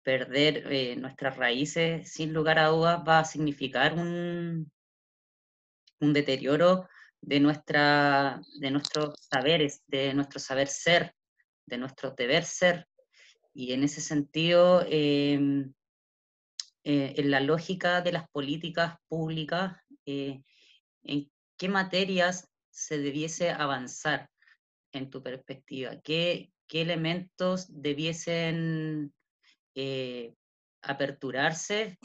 perder 0.03 0.73
eh, 0.73 0.97
nuestras 0.97 1.37
raíces, 1.37 2.11
sin 2.11 2.33
lugar 2.33 2.59
a 2.59 2.67
dudas, 2.67 3.01
va 3.07 3.21
a 3.21 3.25
significar 3.25 3.95
un, 3.95 4.71
un 6.01 6.13
deterioro 6.13 6.89
de, 7.21 7.41
nuestra, 7.41 8.41
de 8.61 8.71
nuestros 8.71 9.15
saberes, 9.31 9.83
de 9.87 10.15
nuestro 10.15 10.41
saber 10.41 10.67
ser, 10.67 11.15
de 11.67 11.79
nuestro 11.79 12.11
deber 12.11 12.45
ser. 12.45 12.89
Y 13.55 13.73
en 13.73 13.85
ese 13.85 14.01
sentido, 14.01 14.85
em, 14.89 15.73
eh, 16.91 17.21
en 17.21 17.31
la 17.31 17.41
lógica 17.41 18.01
de 18.01 18.13
las 18.13 18.31
políticas 18.31 18.97
públicas, 19.09 19.77
eh, 20.07 20.41
¿en 21.03 21.31
qué 21.59 21.69
materias 21.69 22.49
se 22.71 22.97
debiese 22.97 23.51
avanzar 23.51 24.31
en 24.93 25.11
tu 25.11 25.23
perspectiva? 25.23 26.01
¿Qué, 26.01 26.51
qué 26.67 26.81
elementos 26.81 27.67
debiesen 27.69 29.13
eh, 29.75 30.35
aperturarse 30.81 31.99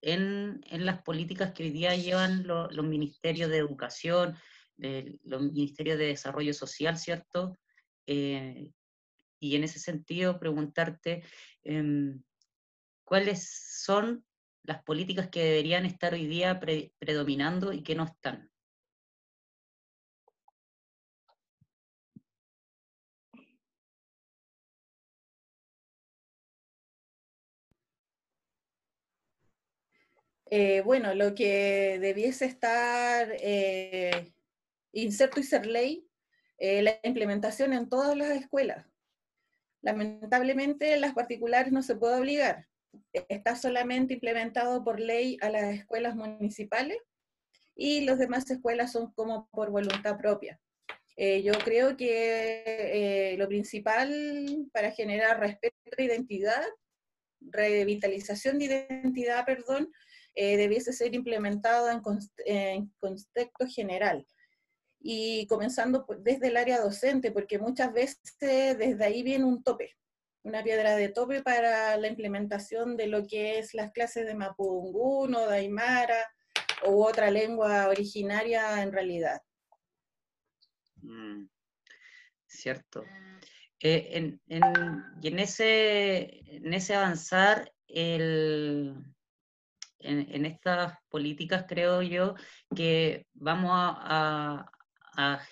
en, 0.00 0.62
en, 0.70 0.86
las 0.86 1.02
políticas 1.02 1.52
que 1.52 1.64
hoy 1.64 1.70
día 1.70 1.94
llevan 1.94 2.46
los 2.46 2.86
ministerios 2.86 3.50
de 3.50 3.58
educación, 3.58 4.38
los 4.78 5.42
ministerios 5.42 5.98
de 5.98 6.06
desarrollo 6.06 6.54
social, 6.54 6.96
¿cierto? 6.96 7.58
y 8.06 9.56
en 9.56 9.64
ese 9.64 9.78
sentido, 9.78 10.40
preguntarte, 10.40 11.22
em, 11.62 12.22
cuáles 13.04 13.82
son 13.84 14.24
las 14.64 14.82
políticas 14.82 15.28
que 15.28 15.42
deberían 15.44 15.86
estar 15.86 16.14
hoy 16.14 16.26
día 16.26 16.60
predominando 16.98 17.72
y 17.72 17.82
que 17.82 17.94
no 17.94 18.04
están. 18.04 18.50
Eh, 30.52 30.82
bueno, 30.82 31.14
lo 31.14 31.34
que 31.34 31.98
debiese 32.00 32.44
estar 32.44 33.28
eh, 33.40 34.32
inserto 34.92 35.38
y 35.38 35.44
ser 35.44 35.66
ley, 35.66 36.08
eh, 36.58 36.82
la 36.82 36.98
implementación 37.04 37.72
en 37.72 37.88
todas 37.88 38.16
las 38.16 38.30
escuelas. 38.30 38.84
Lamentablemente, 39.82 40.98
las 40.98 41.14
particulares 41.14 41.72
no 41.72 41.82
se 41.82 41.96
puede 41.96 42.18
obligar 42.18 42.69
está 43.12 43.56
solamente 43.56 44.14
implementado 44.14 44.84
por 44.84 45.00
ley 45.00 45.36
a 45.40 45.50
las 45.50 45.74
escuelas 45.74 46.14
municipales 46.14 46.98
y 47.74 48.02
las 48.02 48.18
demás 48.18 48.50
escuelas 48.50 48.92
son 48.92 49.12
como 49.12 49.48
por 49.50 49.70
voluntad 49.70 50.18
propia. 50.18 50.60
Eh, 51.16 51.42
yo 51.42 51.52
creo 51.64 51.96
que 51.96 52.62
eh, 52.66 53.36
lo 53.36 53.48
principal 53.48 54.68
para 54.72 54.90
generar 54.90 55.38
respeto 55.40 55.76
e 55.96 56.04
identidad, 56.04 56.64
revitalización 57.40 58.58
de 58.58 58.86
identidad, 58.88 59.44
perdón, 59.44 59.92
eh, 60.34 60.56
debiese 60.56 60.92
ser 60.92 61.14
implementado 61.14 61.90
en, 61.90 62.00
en, 62.46 62.92
contexto 63.00 63.66
general. 63.66 64.26
Y 65.00 65.46
comenzando 65.46 66.06
desde 66.20 66.48
el 66.48 66.56
área 66.56 66.80
docente, 66.80 67.32
porque 67.32 67.58
muchas 67.58 67.92
veces 67.92 68.36
desde 68.40 69.04
ahí 69.04 69.22
viene 69.22 69.44
un 69.44 69.62
tope 69.62 69.96
una 70.42 70.62
piedra 70.62 70.96
de 70.96 71.08
tope 71.08 71.42
para 71.42 71.96
la 71.96 72.08
implementación 72.08 72.96
de 72.96 73.06
lo 73.06 73.26
que 73.26 73.58
es 73.58 73.74
las 73.74 73.92
clases 73.92 74.26
de 74.26 74.34
Mapudungun 74.34 75.34
o 75.34 75.46
Daimara 75.46 76.32
u 76.86 77.04
otra 77.04 77.30
lengua 77.30 77.88
originaria 77.88 78.82
en 78.82 78.92
realidad. 78.92 79.40
Mm, 81.02 81.46
cierto. 82.46 83.04
Eh, 83.82 84.38
y 84.46 85.28
en 85.28 85.38
ese, 85.38 86.40
en 86.56 86.74
ese 86.74 86.94
avanzar, 86.94 87.72
en, 87.86 89.14
estas 89.98 90.94
políticas 91.08 91.64
creo 91.68 92.02
yo 92.02 92.34
que 92.74 93.26
vamos 93.34 93.72
a, 93.74 94.70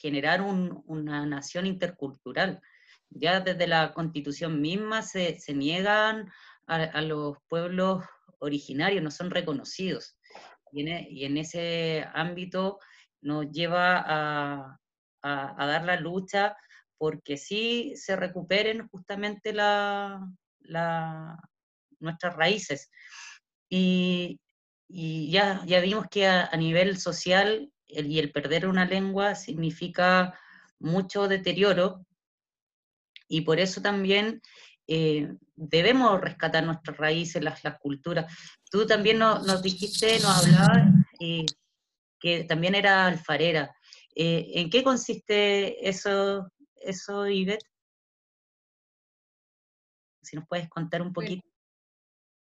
generar 0.00 0.40
una 0.40 1.26
nación 1.26 1.66
intercultural 1.66 2.62
ya 3.10 3.40
desde 3.40 3.66
la 3.66 3.92
constitución 3.92 4.60
misma 4.60 5.02
se, 5.02 5.38
niegan 5.54 6.30
a, 6.66 7.00
los 7.00 7.36
pueblos 7.48 8.04
originarios, 8.40 9.02
no 9.02 9.10
son 9.10 9.30
reconocidos. 9.30 10.16
Y 10.72 10.82
en, 10.82 11.36
e, 11.36 11.40
ese 11.40 12.06
ámbito 12.12 12.78
nos 13.20 13.50
lleva 13.50 14.04
a, 14.06 14.78
dar 15.22 15.84
la 15.84 15.96
lucha 15.96 16.56
porque 16.96 17.36
sí 17.36 17.92
se 17.96 18.16
recuperen 18.16 18.88
justamente 18.88 19.52
la, 19.52 20.20
nuestras 22.00 22.36
raíces. 22.36 22.90
Y, 23.70 24.40
ya, 24.88 25.62
ya 25.66 25.80
vimos 25.80 26.06
que 26.10 26.26
a, 26.26 26.50
nivel 26.56 26.98
social 26.98 27.70
y 27.86 28.18
el 28.18 28.32
perder 28.32 28.66
una 28.66 28.84
lengua 28.84 29.34
significa 29.34 30.38
mucho 30.78 31.28
deterioro 31.28 32.06
y 33.28 33.42
por 33.42 33.60
eso 33.60 33.80
también 33.80 34.40
eh, 34.86 35.30
debemos 35.54 36.18
rescatar 36.18 36.64
nuestras 36.64 36.96
raíces, 36.96 37.42
las, 37.44 37.62
las 37.62 37.78
culturas. 37.78 38.32
Tú 38.70 38.86
también 38.86 39.18
nos, 39.18 39.62
dijiste, 39.62 40.18
nos 40.20 40.46
hablabas 40.46 40.94
eh, 41.20 41.44
que 42.18 42.44
también 42.44 42.74
era 42.74 43.06
alfarera. 43.06 43.76
Eh, 44.14 44.46
¿En 44.54 44.70
qué 44.70 44.82
consiste 44.82 45.86
eso, 45.86 46.50
eso, 46.74 47.28
Ivette? 47.28 47.64
Si 50.22 50.36
nos 50.36 50.46
puedes 50.48 50.68
contar 50.68 51.02
un 51.02 51.12
poquito. 51.12 51.46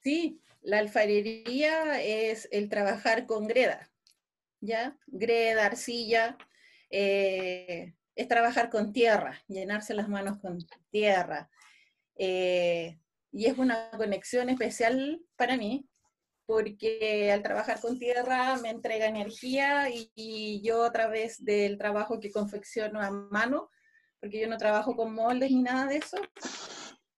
Sí, 0.03 0.41
la 0.61 0.79
alfarería 0.79 2.03
es 2.03 2.47
el 2.53 2.69
trabajar 2.69 3.27
con 3.27 3.47
greda, 3.47 3.91
¿ya? 4.61 4.99
Greda, 5.07 5.65
arcilla, 5.65 6.37
es 8.15 8.29
trabajar 8.29 8.71
con 8.71 8.93
tierra, 8.93 9.43
llenarse 9.49 9.95
las 9.95 10.09
manos 10.09 10.39
con 10.39 10.59
tierra. 10.91 11.51
Eh, 12.17 12.99
y 13.33 13.47
es 13.47 13.59
una 13.59 13.91
conexión 13.91 14.49
especial 14.49 15.21
para 15.37 15.57
mí, 15.57 15.89
porque 16.47 17.33
al 17.33 17.43
trabajar 17.43 17.81
con 17.81 17.99
tierra 17.99 18.57
me 18.57 18.71
entrega 18.71 19.07
energía 19.07 19.89
y, 19.91 20.61
yo 20.63 20.85
a 20.85 20.93
través 20.93 21.45
del 21.45 21.79
trabajo 21.79 22.21
que 22.21 22.31
confecciono 22.31 23.01
a 23.01 23.11
mano, 23.11 23.71
porque 24.21 24.41
yo 24.41 24.49
no 24.49 24.57
trabajo 24.59 24.95
con 24.95 25.15
moldes 25.15 25.51
ni 25.51 25.63
nada 25.63 25.87
de 25.87 25.97
eso, 25.97 26.19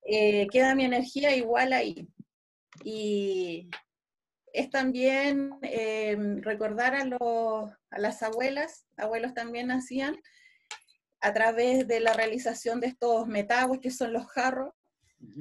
eh, 0.04 0.46
queda 0.50 0.74
mi 0.74 0.84
energía 0.84 1.36
igual 1.36 1.72
ahí. 1.72 2.08
Y 2.84 3.68
es 4.52 4.70
también 4.70 5.58
eh, 5.62 6.16
recordar 6.40 6.94
a, 6.94 7.04
los, 7.04 7.70
a 7.90 7.98
las 7.98 8.22
abuelas, 8.22 8.86
abuelos 8.96 9.34
también 9.34 9.70
hacían, 9.70 10.16
a 11.20 11.32
través 11.32 11.86
de 11.88 12.00
la 12.00 12.12
realización 12.12 12.80
de 12.80 12.88
estos 12.88 13.26
metagües, 13.26 13.80
que 13.80 13.90
son 13.90 14.12
los 14.12 14.26
jarros, 14.26 14.74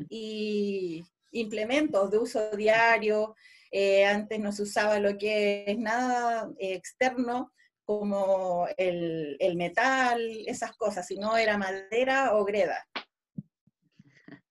y 0.09 1.05
implementos 1.31 2.09
de 2.11 2.17
uso 2.17 2.49
diario. 2.51 3.35
Eh, 3.71 4.05
antes 4.05 4.39
no 4.39 4.51
se 4.51 4.63
usaba 4.63 4.99
lo 4.99 5.17
que 5.17 5.65
es 5.67 5.77
nada 5.77 6.49
externo, 6.59 7.51
como 7.83 8.67
el, 8.77 9.37
metal, 9.55 10.19
esas 10.47 10.75
cosas, 10.75 11.07
sino 11.07 11.37
era 11.37 11.57
madera 11.57 12.35
o 12.35 12.43
greda. 12.43 12.87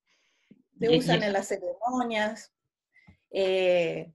Se 0.78 0.96
usan 0.96 1.22
en 1.22 1.32
las 1.32 1.48
ceremonias, 1.48 2.52
eh, 3.30 4.12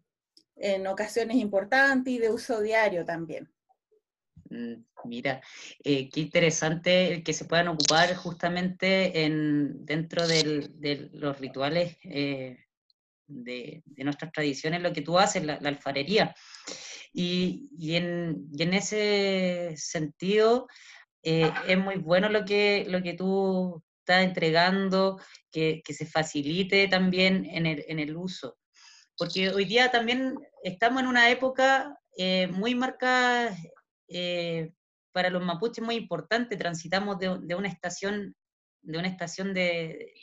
en 0.56 0.88
ocasiones 0.88 1.38
importantes 1.38 2.14
y 2.14 2.20
de 2.20 2.30
uso 2.30 2.62
diario 2.62 3.06
también. 3.06 3.52
Mm, 4.50 4.84
mira, 5.06 5.42
eh, 5.84 6.10
qué 6.10 6.22
interesante 6.22 7.24
que 7.24 7.34
se 7.34 7.46
puedan 7.46 7.68
ocupar 7.70 8.16
justamente 8.16 9.24
en, 9.26 9.86
dentro 9.86 10.28
de 10.28 11.10
los 11.14 11.40
rituales 11.40 11.98
eh, 12.04 12.58
de, 13.28 13.84
nuestras 13.98 14.32
tradiciones, 14.32 14.82
lo 14.82 14.94
que 14.94 15.02
tú 15.02 15.20
haces, 15.20 15.44
la, 15.44 15.56
alfarería. 15.56 16.36
Y, 17.14 17.70
en, 17.96 18.74
ese 18.74 19.74
sentido, 19.78 20.68
eh, 21.24 21.52
es 21.68 21.78
muy 21.78 21.96
bueno 21.98 22.30
lo 22.30 22.46
que, 22.46 22.86
lo 22.88 23.02
que 23.04 23.14
tú 23.14 23.84
estás 24.00 24.24
entregando, 24.24 25.20
que, 25.52 25.84
se 25.88 26.06
facilite 26.06 26.88
también 26.88 27.46
en 27.46 27.66
el, 27.68 27.86
en 27.88 28.00
el 28.00 28.16
uso. 28.18 28.58
Porque 29.18 29.50
hoy 29.50 29.66
día 29.66 29.92
también 29.92 30.40
estamos 30.64 31.02
en 31.02 31.08
una 31.08 31.30
época 31.30 31.96
muy 32.52 32.76
marcada 32.76 33.56
eh, 34.10 34.74
para 35.12 35.30
los 35.30 35.44
mapuches 35.44 35.84
muy 35.84 35.96
importante, 35.96 36.58
transitamos 36.58 37.20
de, 37.20 37.30
una 37.56 37.68
estación 37.68 38.36
de 38.82 38.98
una 38.98 39.08
estación 39.08 39.54
de, 39.54 40.14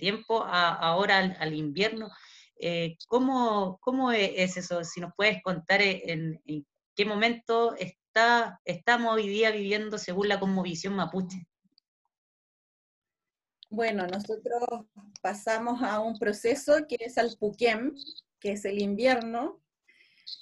tiempo 0.00 0.44
a, 0.44 0.74
ahora 0.74 1.18
al, 1.38 1.54
invierno. 1.54 2.10
Eh, 2.60 2.96
¿cómo, 3.08 3.78
¿cómo, 3.80 4.12
es 4.12 4.56
eso? 4.56 4.84
Si 4.84 5.00
nos 5.00 5.12
puedes 5.16 5.42
contar 5.42 5.80
en, 5.82 6.40
qué 6.94 7.04
momento 7.04 7.74
está, 7.76 8.60
estamos 8.64 9.14
hoy 9.14 9.28
día 9.28 9.50
viviendo 9.50 9.98
según 9.98 10.28
la 10.28 10.38
cosmovisión 10.38 10.94
mapuche. 10.94 11.46
Bueno, 13.70 14.06
nosotros 14.06 14.86
pasamos 15.22 15.82
a 15.82 16.00
un 16.00 16.18
proceso 16.18 16.74
que 16.86 16.96
es 17.00 17.16
al 17.16 17.34
Puquem, 17.38 17.94
que 18.38 18.52
es 18.52 18.66
el 18.66 18.82
invierno. 18.82 19.61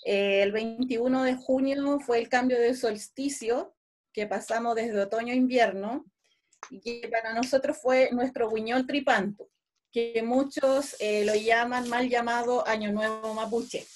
Eh, 0.04 0.42
el 0.42 0.52
21 0.52 1.24
de 1.24 1.36
junio 1.36 2.00
fue 2.00 2.18
el 2.18 2.28
cambio 2.28 2.58
de 2.58 2.74
solsticio, 2.74 3.74
que 4.12 4.26
pasamos 4.26 4.74
desde 4.74 5.00
otoño 5.00 5.32
a 5.32 5.36
invierno, 5.36 6.04
y 6.70 6.80
que 6.80 7.08
para 7.08 7.34
nosotros 7.34 7.78
fue 7.78 8.10
nuestro 8.12 8.50
guiñol 8.50 8.86
tripanto, 8.86 9.48
que 9.90 10.22
muchos 10.22 10.96
eh, 11.00 11.24
lo 11.24 11.34
llaman 11.34 11.88
mal 11.88 12.08
llamado 12.08 12.66
Año 12.66 12.92
Nuevo 12.92 13.34
Mapuche, 13.34 13.86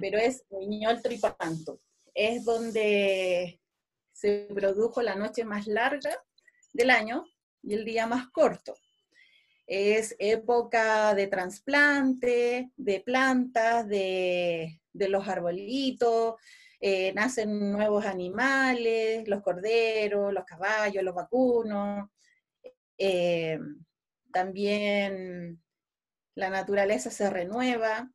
pero 0.00 0.18
es 0.18 0.44
guiñol 0.50 1.02
tripanto. 1.02 1.80
Es 2.14 2.44
donde 2.44 3.60
se 4.12 4.48
produjo 4.54 5.02
la 5.02 5.14
noche 5.14 5.44
más 5.44 5.66
larga 5.66 6.22
del 6.72 6.90
año 6.90 7.24
y 7.62 7.74
el 7.74 7.84
día 7.84 8.06
más 8.06 8.28
corto. 8.30 8.74
Es 9.66 10.14
época 10.18 11.14
de 11.14 11.26
trasplante, 11.26 12.70
de 12.76 13.00
plantas, 13.00 13.88
de, 13.88 14.80
los 14.92 15.28
arbolitos, 15.28 16.36
eh, 16.80 17.12
nacen 17.14 17.72
nuevos 17.72 18.04
animales, 18.06 19.26
los 19.28 19.42
corderos, 19.42 20.32
los 20.32 20.44
caballos, 20.44 21.02
los 21.02 21.14
vacunos. 21.14 22.08
Eh, 22.98 23.58
también 24.32 25.60
la 26.34 26.50
naturaleza 26.50 27.10
se 27.10 27.28
renueva. 27.28 28.10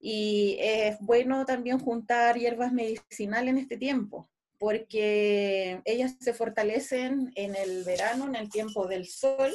Y 0.00 0.56
es 0.60 0.98
bueno 1.00 1.44
también 1.44 1.78
juntar 1.78 2.36
hierbas 2.38 2.72
medicinales 2.72 3.50
en 3.50 3.58
este 3.58 3.76
tiempo 3.76 4.28
porque 4.58 5.82
ellas 5.84 6.16
se 6.20 6.32
fortalecen 6.32 7.32
en 7.34 7.54
el 7.54 7.84
verano, 7.84 8.26
en 8.26 8.36
el 8.36 8.48
tiempo 8.48 8.86
del 8.86 9.06
sol, 9.06 9.52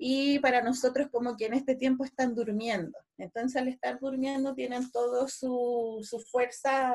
y 0.00 0.38
para 0.38 0.62
nosotros 0.62 1.08
como 1.10 1.36
que 1.36 1.46
en 1.46 1.54
este 1.54 1.74
tiempo 1.74 2.04
están 2.04 2.36
durmiendo. 2.36 2.96
Entonces 3.18 3.60
al 3.60 3.66
estar 3.66 3.98
durmiendo 3.98 4.54
tienen 4.54 4.90
toda 4.92 5.26
su, 5.26 6.00
fuerza 6.30 6.94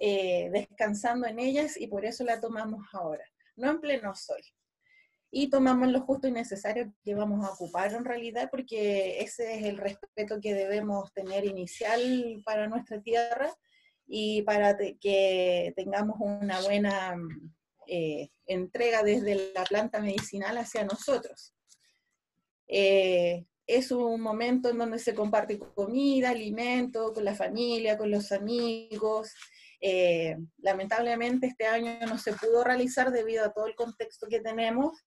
eh, 0.00 0.50
descansando 0.52 1.28
en 1.28 1.38
ellas 1.38 1.80
y 1.80 1.86
por 1.86 2.04
eso 2.04 2.24
la 2.24 2.40
tomamos 2.40 2.84
ahora, 2.92 3.24
no 3.54 3.70
en 3.70 3.80
pleno 3.80 4.14
sol. 4.16 4.42
Y 5.30 5.48
tomamos 5.48 5.88
lo 5.88 6.00
justo 6.00 6.26
y 6.26 6.32
necesario 6.32 6.92
que 7.04 7.14
vamos 7.14 7.44
a 7.44 7.52
ocupar 7.52 7.92
en 7.92 8.04
realidad, 8.04 8.48
porque 8.50 9.20
ese 9.20 9.54
es 9.56 9.64
el 9.64 9.78
respeto 9.78 10.40
que 10.40 10.54
debemos 10.54 11.12
tener 11.12 11.44
inicial 11.44 12.42
para 12.44 12.68
nuestra 12.68 13.00
tierra 13.00 13.52
y 14.06 14.42
para 14.42 14.76
que 14.76 15.72
tengamos 15.76 16.16
una 16.20 16.60
buena 16.62 17.16
eh, 17.86 18.30
entrega 18.46 19.02
desde 19.02 19.52
la 19.54 19.64
planta 19.64 20.00
medicinal 20.00 20.56
hacia 20.58 20.84
nosotros. 20.84 21.54
Eh, 22.68 23.44
es 23.66 23.90
un 23.90 24.20
momento 24.20 24.68
en 24.68 24.78
donde 24.78 24.98
se 24.98 25.14
comparte 25.14 25.58
comida, 25.58 26.30
alimento, 26.30 27.12
con 27.12 27.24
la 27.24 27.34
familia, 27.34 27.96
con 27.96 28.10
los 28.10 28.30
amigos. 28.32 29.32
Eh, 29.80 30.36
lamentablemente 30.58 31.46
este 31.46 31.66
año 31.66 31.98
no 32.06 32.18
se 32.18 32.32
pudo 32.32 32.64
realizar 32.64 33.10
debido 33.10 33.44
a 33.44 33.52
todo 33.52 33.66
el 33.66 33.74
contexto 33.74 34.26
que 34.28 34.40
tenemos 34.40 35.04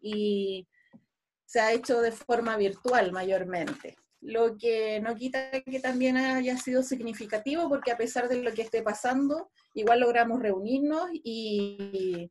y 0.00 0.66
se 1.44 1.60
ha 1.60 1.72
hecho 1.72 2.00
de 2.00 2.12
forma 2.12 2.56
virtual 2.56 3.12
mayormente 3.12 3.96
lo 4.20 4.56
que 4.58 5.00
no 5.00 5.16
quita 5.16 5.50
que 5.62 5.80
también 5.80 6.16
haya 6.16 6.56
sido 6.58 6.82
significativo, 6.82 7.68
porque 7.68 7.90
a 7.90 7.96
pesar 7.96 8.28
de 8.28 8.42
lo 8.42 8.52
que 8.52 8.62
esté 8.62 8.82
pasando, 8.82 9.50
igual 9.74 10.00
logramos 10.00 10.40
reunirnos 10.40 11.08
y 11.12 12.30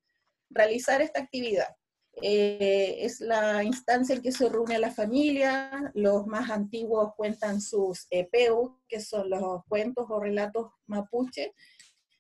realizar 0.50 1.02
esta 1.02 1.20
actividad. 1.20 1.76
Eh, 2.22 2.98
es 3.06 3.22
la 3.22 3.64
instancia 3.64 4.16
en 4.16 4.22
que 4.22 4.32
se 4.32 4.50
reúne 4.50 4.78
la 4.78 4.92
familia, 4.92 5.92
los 5.94 6.28
más 6.28 6.50
antiguos 6.50 7.14
cuentan 7.16 7.62
sus 7.62 8.08
EPU, 8.10 8.80
que 8.88 9.00
son 9.00 9.30
los 9.30 9.64
cuentos 9.68 10.06
o 10.10 10.20
relatos 10.20 10.72
mapuche, 10.88 11.54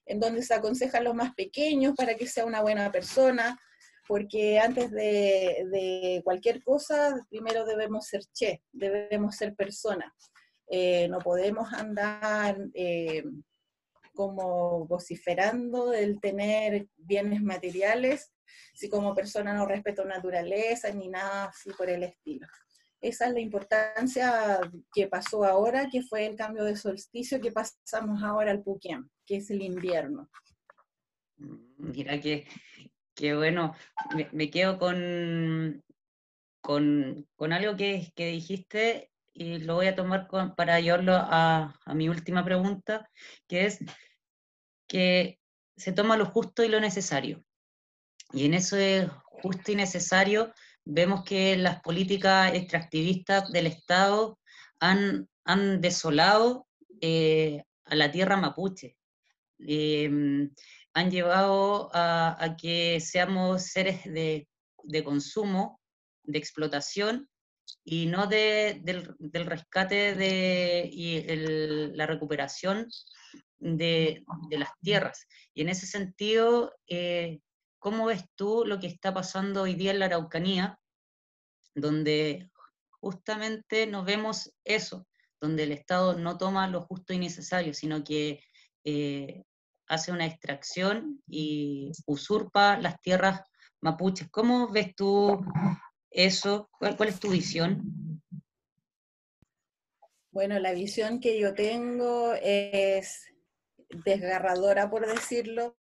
en 0.06 0.20
donde 0.20 0.42
se 0.42 0.54
aconsejan 0.54 1.04
los 1.04 1.16
más 1.16 1.34
pequeños 1.36 1.96
para 1.96 2.16
que 2.16 2.28
sea 2.28 2.46
una 2.46 2.62
buena 2.62 2.92
persona, 2.92 3.60
porque 4.08 4.58
antes 4.60 4.90
de, 4.92 6.22
cualquier 6.24 6.64
cosa, 6.64 7.16
primero 7.30 7.66
debemos 7.66 8.08
ser 8.08 8.22
che, 8.34 8.64
debemos 8.72 9.36
ser 9.36 9.54
personas. 9.56 10.12
Eh, 10.68 11.08
no 11.10 11.20
podemos 11.20 11.74
andar 11.74 12.58
eh, 12.74 13.24
como 14.14 14.86
vociferando 14.86 15.90
del 15.90 16.20
tener 16.20 16.88
bienes 16.98 17.42
materiales 17.42 18.32
si 18.74 18.90
como 18.90 19.16
persona 19.16 19.54
no 19.54 19.66
respeto 19.66 20.06
naturaleza 20.06 20.92
ni 20.92 21.08
nada 21.08 21.46
así 21.46 21.72
por 21.72 21.90
el 21.90 22.04
estilo. 22.04 22.48
Esa 23.02 23.28
es 23.28 23.34
la 23.34 23.40
importancia 23.40 24.60
que 24.94 25.08
pasó 25.08 25.46
ahora, 25.46 25.90
que 25.90 26.02
fue 26.02 26.26
el 26.26 26.36
cambio 26.36 26.66
de 26.66 26.76
solsticio, 26.76 27.40
que 27.40 27.52
pasamos 27.52 28.22
ahora 28.24 28.52
al 28.52 28.62
Puquiam, 28.62 29.10
que 29.26 29.38
es 29.38 29.50
el 29.50 29.62
invierno. 29.62 30.30
Mira 31.78 32.20
que 32.20 32.46
que 33.20 33.36
bueno, 33.36 33.76
me, 34.32 34.50
quedo 34.50 34.80
con, 34.80 35.84
con, 36.62 37.52
algo 37.52 37.76
que, 37.76 38.14
que, 38.16 38.28
dijiste 38.28 39.12
y 39.34 39.60
lo 39.60 39.76
voy 39.76 39.88
a 39.88 39.96
tomar 39.96 40.30
para 40.56 40.80
llevarlo 40.80 41.12
a, 41.16 41.78
mi 41.88 42.08
última 42.08 42.46
pregunta, 42.46 43.10
que 43.46 43.66
es 43.66 43.80
que 44.88 45.38
se 45.76 45.92
toma 45.92 46.16
lo 46.16 46.28
justo 46.28 46.64
y 46.64 46.70
lo 46.70 46.80
necesario. 46.80 47.44
Y 48.32 48.46
en 48.46 48.54
eso 48.54 48.76
de 48.76 49.10
justo 49.24 49.72
y 49.72 49.76
necesario 49.76 50.54
vemos 50.86 51.24
que 51.24 51.58
las 51.58 51.82
políticas 51.82 52.54
extractivistas 52.54 53.52
del 53.52 53.68
Estado 53.68 54.40
han, 54.80 55.28
han 55.46 55.82
desolado 55.82 56.68
eh, 57.02 57.64
a 57.86 57.96
la 57.96 58.12
tierra 58.12 58.38
mapuche. 58.38 58.96
Em, 59.60 60.52
han 60.94 61.12
llevado 61.12 61.90
a, 61.94 62.56
que 62.60 63.00
seamos 63.00 63.64
seres 63.64 64.04
de, 64.04 64.48
consumo, 65.04 65.80
de 66.24 66.40
explotación 66.40 67.30
y 67.84 68.08
no 68.08 68.28
de, 68.28 68.82
del, 68.84 69.46
rescate 69.46 70.16
de, 70.16 70.90
y 70.92 71.22
la 71.96 72.08
recuperación 72.08 72.90
de, 73.60 74.24
las 74.52 74.72
tierras. 74.82 75.28
Y 75.54 75.62
en 75.62 75.70
ese 75.70 75.86
sentido, 75.86 76.74
eh, 76.88 77.40
¿cómo 77.80 78.06
ves 78.06 78.26
tú 78.36 78.64
lo 78.66 78.80
que 78.80 78.88
está 78.88 79.14
pasando 79.14 79.64
hoy 79.64 79.74
día 79.74 79.92
en 79.92 80.00
la 80.00 80.06
Araucanía, 80.06 80.80
donde 81.74 82.52
justamente 83.02 83.88
nos 83.88 84.06
vemos 84.06 84.54
eso, 84.64 85.08
donde 85.40 85.64
el 85.64 85.72
Estado 85.72 86.18
no 86.18 86.38
toma 86.38 86.68
lo 86.68 86.82
justo 86.82 87.14
y 87.14 87.18
necesario, 87.18 87.74
sino 87.74 88.04
que 88.04 88.44
eh, 88.84 89.44
hace 89.88 90.12
una 90.12 90.26
extracción 90.26 91.22
y 91.28 91.92
usurpa 92.06 92.78
las 92.78 93.00
tierras 93.02 93.42
mapuches. 93.82 94.30
¿Cómo 94.30 94.70
ves 94.70 94.94
tú 94.96 95.44
eso? 96.12 96.70
¿Cuál, 96.72 96.96
es 97.08 97.20
tu 97.20 97.30
visión? 97.30 98.22
Bueno, 100.32 100.60
la 100.60 100.74
visión 100.74 101.20
que 101.20 101.40
yo 101.40 101.54
tengo 101.54 102.34
es 102.34 103.26
desgarradora, 104.06 104.90
por 104.90 105.08
decirlo, 105.08 105.79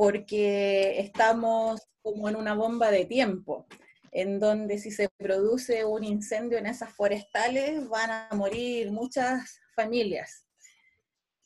porque 0.00 0.98
estamos 0.98 1.78
como 2.00 2.30
en 2.30 2.36
una 2.36 2.54
bomba 2.54 2.90
de 2.90 3.04
tiempo, 3.04 3.66
en 4.12 4.40
donde 4.40 4.78
si 4.78 4.90
se 4.90 5.10
produce 5.10 5.84
un 5.84 6.04
incendio 6.04 6.56
en 6.56 6.64
esas 6.64 6.90
forestales 6.94 7.86
van 7.86 8.10
a 8.10 8.28
morir 8.34 8.92
muchas 8.92 9.60
familias 9.76 10.46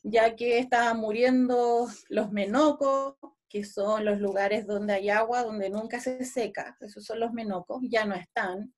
ya 0.03 0.37
que 0.37 0.59
estaban 0.59 1.01
muriendo 1.01 1.89
los 2.07 2.31
menocos, 2.31 3.15
que 3.49 3.65
son 3.65 4.05
los 4.05 4.21
lugares 4.21 4.65
donde 4.65 4.93
hay 4.93 5.09
agua, 5.09 5.43
donde 5.43 5.69
nunca 5.69 5.99
se 5.99 6.23
seca, 6.23 6.77
esos 6.79 7.03
son 7.03 7.19
los 7.19 7.33
menocos, 7.33 7.81
ya 7.89 8.05
no 8.05 8.15
están. 8.15 8.73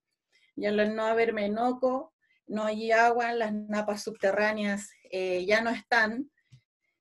Ya 0.55 0.69
al 0.69 0.95
no 0.95 1.05
haber 1.05 1.33
menoco, 1.33 2.15
no 2.47 2.63
hay 2.63 2.91
agua, 2.91 3.33
las 3.33 3.53
napas 3.53 4.01
subterráneas 4.01 4.89
eh, 5.11 5.45
ya 5.45 5.61
no 5.61 5.69
están, 5.69 6.31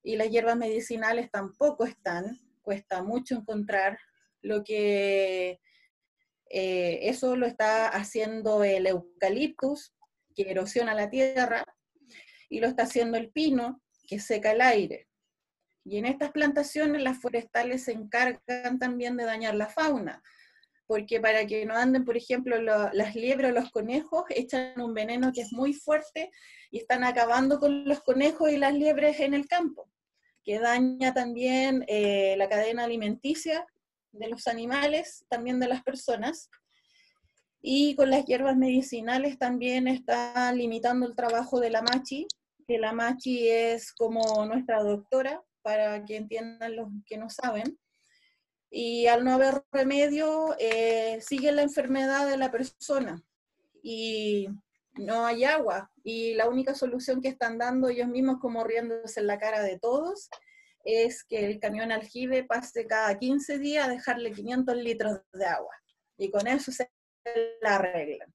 y 0.03 0.15
las 0.15 0.29
hierbas 0.29 0.57
medicinales 0.57 1.31
tampoco 1.31 1.85
están, 1.85 2.37
cuesta 2.67 3.01
mucho 3.01 3.35
encontrar, 3.35 3.97
lo 4.41 4.61
que 4.61 5.61
eh, 6.49 6.99
eso 7.03 7.37
lo 7.37 7.45
está 7.45 7.87
haciendo 7.87 8.61
el 8.65 8.87
eucaliptus, 8.87 9.95
que 10.35 10.51
erosiona 10.51 10.93
la 10.93 11.09
tierra, 11.09 11.63
y 12.49 12.59
lo 12.59 12.67
está 12.67 12.83
haciendo 12.83 13.17
el 13.17 13.31
pino, 13.31 13.81
que 14.05 14.19
seca 14.19 14.51
el 14.51 14.59
aire. 14.59 15.07
Y 15.85 15.97
en 15.97 16.07
estas 16.07 16.31
plantaciones 16.31 17.01
las 17.01 17.21
forestales 17.21 17.85
se 17.85 17.93
encargan 17.93 18.79
también 18.79 19.15
de 19.15 19.23
dañar 19.23 19.55
la 19.55 19.67
fauna, 19.67 20.21
porque 20.87 21.21
para 21.21 21.47
que 21.47 21.65
no 21.65 21.73
anden, 21.73 22.03
por 22.03 22.17
ejemplo, 22.17 22.61
las 22.61 23.15
liebres 23.15 23.51
o 23.51 23.53
los 23.53 23.71
conejos, 23.71 24.25
echan 24.27 24.77
un 24.81 24.93
veneno 24.93 25.31
que 25.31 25.39
es 25.43 25.53
muy 25.53 25.73
fuerte 25.73 26.31
y 26.69 26.79
están 26.79 27.05
acabando 27.05 27.61
con 27.61 27.85
los 27.85 28.01
conejos 28.01 28.51
y 28.51 28.57
las 28.57 28.73
liebres 28.73 29.21
en 29.21 29.33
el 29.33 29.47
campo, 29.47 29.89
que 30.47 30.59
daña 30.59 31.13
también 31.13 31.83
eh, 31.89 32.35
la 32.37 32.47
cadena 32.47 32.85
alimenticia 32.85 33.67
de 34.13 34.29
los 34.29 34.47
animales, 34.47 35.25
también 35.27 35.59
de 35.59 35.67
las 35.67 35.83
personas. 35.83 36.49
Y 37.61 37.95
con 37.95 38.09
las 38.09 38.23
hierbas 38.23 38.55
medicinales 38.55 39.37
también 39.37 39.89
está 39.89 40.53
limitando 40.53 41.05
el 41.05 41.17
trabajo 41.17 41.59
de 41.59 41.69
la 41.69 41.81
machi, 41.81 42.27
que 42.65 42.77
la 42.77 42.93
machi 42.93 43.49
es 43.49 43.91
como 43.91 44.45
nuestra 44.45 44.81
doctora, 44.81 45.43
para 45.63 46.05
que 46.05 46.15
entiendan 46.15 46.77
los 46.77 46.87
que 47.05 47.17
no 47.17 47.29
saben. 47.29 47.77
Y 48.71 49.07
al 49.07 49.25
no 49.25 49.33
haber 49.33 49.65
remedio, 49.73 50.55
eh, 50.59 51.19
sigue 51.19 51.51
la 51.51 51.63
enfermedad 51.63 52.25
de 52.25 52.37
la 52.37 52.51
persona 52.51 53.21
y 53.83 54.47
no 54.99 55.25
hay 55.25 55.43
agua. 55.43 55.91
Y 56.03 56.33
la 56.33 56.47
única 56.47 56.75
solución 56.75 57.21
que 57.21 57.29
están 57.29 57.57
dando 57.57 57.89
ellos 57.89 58.07
mismos, 58.07 58.37
como 58.39 58.63
riéndose 58.63 59.19
en 59.19 59.27
la 59.27 59.39
cara 59.39 59.61
de 59.61 59.79
todos, 59.79 60.29
es 60.83 61.23
que 61.23 61.45
el 61.45 61.59
camión 61.59 61.91
aljibe 61.91 62.43
pase 62.43 62.87
cada 62.87 63.17
15 63.17 63.59
días 63.59 63.87
a 63.87 63.91
dejarle 63.91 64.31
500 64.31 64.75
litros 64.77 65.19
de 65.33 65.45
agua. 65.45 65.73
Y 66.17 66.31
con 66.31 66.47
eso 66.47 66.71
se 66.71 66.89
la 67.61 67.75
arreglan. 67.75 68.33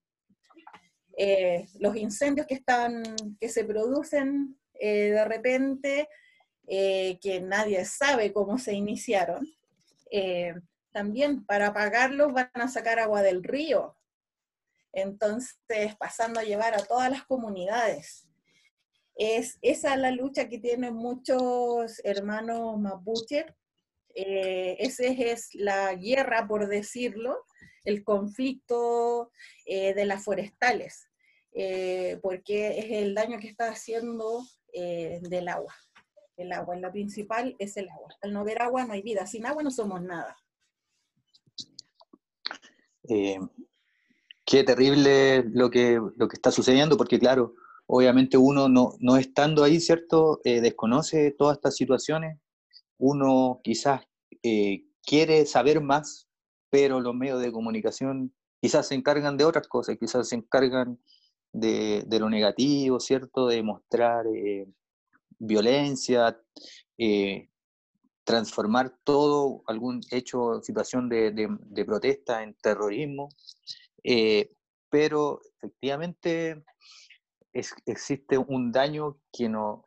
Eh, 1.16 1.66
los 1.78 1.96
incendios 1.96 2.46
que, 2.46 2.54
están, 2.54 3.02
que 3.40 3.48
se 3.48 3.64
producen 3.64 4.58
eh, 4.74 5.10
de 5.10 5.24
repente, 5.24 6.08
eh, 6.66 7.18
que 7.20 7.40
nadie 7.40 7.84
sabe 7.84 8.32
cómo 8.32 8.58
se 8.58 8.72
iniciaron, 8.74 9.46
también 10.92 11.46
para 11.46 11.68
apagarlos 11.68 12.34
van 12.34 12.50
a 12.52 12.68
sacar 12.68 12.98
agua 12.98 13.22
del 13.22 13.42
río. 13.42 13.96
Entonces, 14.92 15.96
pasando 15.98 16.40
a 16.40 16.44
llevar 16.44 16.74
a 16.74 16.84
todas 16.84 17.10
las 17.10 17.24
comunidades. 17.24 18.28
Es 19.14 19.58
esa 19.62 19.96
la 19.96 20.10
lucha 20.10 20.48
que 20.48 20.58
tienen 20.58 20.94
muchos 20.94 22.00
hermanos 22.04 22.78
mapuche. 22.78 23.46
esa 24.14 25.04
es 25.04 25.54
la 25.54 25.94
guerra, 25.94 26.46
por 26.46 26.68
decirlo, 26.68 27.44
el 27.84 28.04
conflicto 28.04 29.30
eh, 29.66 29.94
de 29.94 30.04
las 30.04 30.24
forestales, 30.24 31.08
eh, 31.52 32.18
porque 32.22 32.78
es 32.78 32.90
el 32.90 33.14
daño 33.14 33.38
que 33.38 33.48
está 33.48 33.68
haciendo 33.68 34.44
eh, 34.72 35.20
del 35.22 35.48
agua. 35.48 35.74
El 36.36 36.52
agua, 36.52 36.76
la 36.76 36.90
principal 36.90 37.54
es 37.58 37.76
el 37.76 37.88
agua. 37.90 38.16
Al 38.22 38.32
no 38.32 38.40
haber 38.40 38.62
agua 38.62 38.84
no 38.84 38.94
hay 38.94 39.02
vida, 39.02 39.26
sin 39.26 39.46
agua 39.46 39.62
no 39.62 39.70
somos 39.70 40.02
nada. 40.02 40.36
Qué 44.44 44.64
terrible 44.64 45.44
lo 45.52 45.70
que, 45.70 46.00
lo 46.16 46.28
que 46.28 46.36
está 46.36 46.50
sucediendo, 46.50 46.96
porque 46.96 47.18
claro, 47.18 47.54
obviamente 47.86 48.36
uno 48.36 48.68
no, 48.68 48.94
no 49.00 49.16
estando 49.16 49.64
ahí, 49.64 49.80
¿cierto? 49.80 50.40
desconoce 50.44 51.34
todas 51.36 51.56
estas 51.56 51.76
situaciones, 51.76 52.38
uno 52.98 53.60
quizás 53.62 54.02
quiere 55.04 55.46
saber 55.46 55.80
más, 55.80 56.28
pero 56.70 57.00
los 57.00 57.14
medios 57.14 57.40
de 57.40 57.52
comunicación 57.52 58.32
quizás 58.60 58.86
se 58.86 58.94
encargan 58.94 59.36
de 59.36 59.44
otras 59.44 59.66
cosas, 59.66 59.96
quizás 59.98 60.28
se 60.28 60.36
encargan 60.36 60.98
de, 61.52 62.06
lo 62.18 62.30
negativo, 62.30 63.00
¿cierto? 63.00 63.48
De 63.48 63.62
mostrar 63.62 64.24
eh, 64.34 64.66
violencia, 65.38 66.40
eh, 66.96 67.48
transformar 68.24 68.96
todo 69.04 69.62
algún 69.66 70.00
hecho, 70.10 70.62
situación 70.62 71.08
de, 71.08 71.84
protesta 71.84 72.42
en 72.42 72.54
terrorismo, 72.54 73.28
eh, 74.04 74.52
pero 74.90 75.40
efectivamente 75.58 76.64
existe 77.52 78.38
un 78.38 78.72
daño 78.72 79.18
que 79.32 79.48
no, 79.48 79.86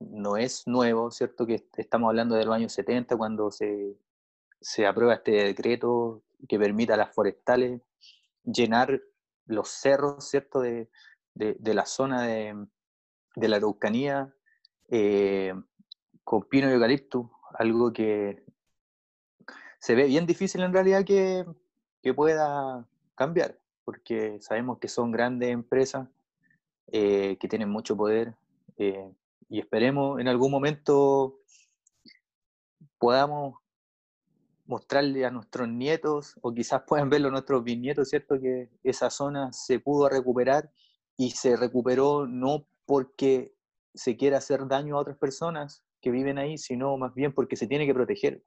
no 0.00 0.36
es 0.36 0.66
nuevo, 0.66 1.10
¿cierto? 1.10 1.46
Que 1.46 1.64
estamos 1.76 2.08
hablando 2.08 2.34
de 2.34 2.44
los 2.44 2.54
años 2.54 2.72
70, 2.72 3.16
cuando 3.16 3.50
se 3.50 3.96
se 4.64 4.86
aprueba 4.86 5.14
este 5.14 5.32
decreto 5.32 6.22
que 6.48 6.58
permita 6.58 6.94
a 6.94 6.96
las 6.96 7.14
forestales 7.14 7.82
llenar 8.44 9.02
los 9.44 9.68
cerros, 9.68 10.26
¿cierto?, 10.28 10.60
de, 10.60 10.88
la 11.34 11.84
zona 11.84 12.22
de, 12.22 12.66
la 13.36 13.56
Araucanía 13.56 14.34
eh, 14.88 15.52
con 16.22 16.44
pino 16.44 16.70
y 16.70 16.72
eucalipto, 16.72 17.30
algo 17.58 17.92
que 17.92 18.42
se 19.80 19.94
ve 19.94 20.04
bien 20.04 20.24
difícil 20.24 20.62
en 20.62 20.72
realidad 20.72 21.04
que, 21.04 21.44
pueda 22.14 22.86
cambiar, 23.14 23.58
porque 23.84 24.40
sabemos 24.40 24.78
que 24.78 24.88
son 24.88 25.10
grandes 25.10 25.50
empresas 25.50 26.08
eh, 26.88 27.36
que 27.38 27.48
tienen 27.48 27.70
mucho 27.70 27.96
poder 27.96 28.34
eh, 28.76 29.10
y 29.48 29.58
esperemos 29.60 30.20
en 30.20 30.28
algún 30.28 30.50
momento 30.50 31.38
podamos 32.98 33.56
mostrarle 34.66 35.26
a 35.26 35.30
nuestros 35.30 35.68
nietos, 35.68 36.36
o 36.40 36.52
quizás 36.52 36.82
puedan 36.86 37.10
verlo 37.10 37.30
nuestros 37.30 37.62
bisnietos, 37.62 38.08
¿cierto? 38.08 38.40
Que 38.40 38.70
esa 38.82 39.10
zona 39.10 39.52
se 39.52 39.78
pudo 39.78 40.08
recuperar 40.08 40.70
y 41.16 41.30
se 41.32 41.56
recuperó 41.56 42.26
no 42.26 42.66
porque 42.86 43.54
se 43.94 44.16
quiera 44.16 44.38
hacer 44.38 44.66
daño 44.66 44.96
a 44.96 45.00
otras 45.00 45.18
personas 45.18 45.84
que 46.00 46.10
viven 46.10 46.38
ahí, 46.38 46.58
sino 46.58 46.96
más 46.96 47.14
bien 47.14 47.32
porque 47.32 47.56
se 47.56 47.66
tiene 47.66 47.86
que 47.86 47.94
proteger, 47.94 48.42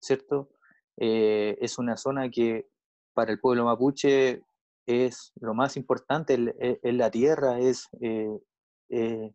¿cierto? 0.00 0.50
Eh, 0.96 1.56
es 1.60 1.78
una 1.78 1.96
zona 1.96 2.30
que 2.30 2.68
para 3.14 3.32
el 3.32 3.40
pueblo 3.40 3.64
mapuche 3.64 4.42
es 4.86 5.32
lo 5.40 5.54
más 5.54 5.76
importante, 5.76 6.54
es, 6.58 6.94
la 6.94 7.10
tierra, 7.10 7.58
es 7.60 7.88
eh, 8.00 8.38
eh, 8.88 9.32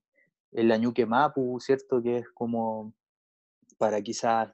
el 0.52 0.72
añuque 0.72 1.06
mapu, 1.06 1.60
¿cierto? 1.60 2.02
Que 2.02 2.18
es 2.18 2.30
como 2.34 2.94
para 3.78 4.02
quizás 4.02 4.52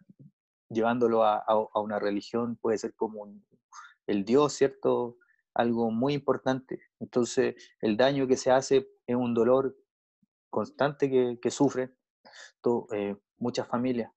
llevándolo 0.70 1.24
a, 1.24 1.44
una 1.76 2.00
religión 2.00 2.58
puede 2.58 2.78
ser 2.78 2.94
como 2.96 3.28
el 4.08 4.26
Dios, 4.26 4.54
¿cierto? 4.54 5.18
Algo 5.54 5.92
muy 5.92 6.14
importante. 6.14 6.80
Entonces, 7.00 7.56
el 7.80 7.96
daño 7.96 8.28
que 8.28 8.38
se 8.38 8.52
hace 8.52 8.90
es 9.08 9.16
un 9.16 9.34
dolor 9.34 9.76
constante 10.50 11.10
que, 11.10 11.40
que 11.42 11.52
sufren 11.52 11.96
eh, 12.94 13.16
muchas 13.38 13.68
familias. 13.68 14.12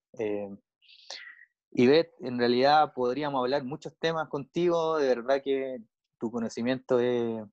Beth, 1.84 2.10
en 2.20 2.38
realidad 2.38 2.94
podríamos 2.94 3.40
hablar 3.40 3.62
muchos 3.64 3.94
temas 3.98 4.28
contigo, 4.28 4.96
de 4.96 5.08
verdad 5.08 5.42
que 5.42 5.82
tu 6.18 6.30
conocimiento 6.30 6.98
es, 6.98 7.44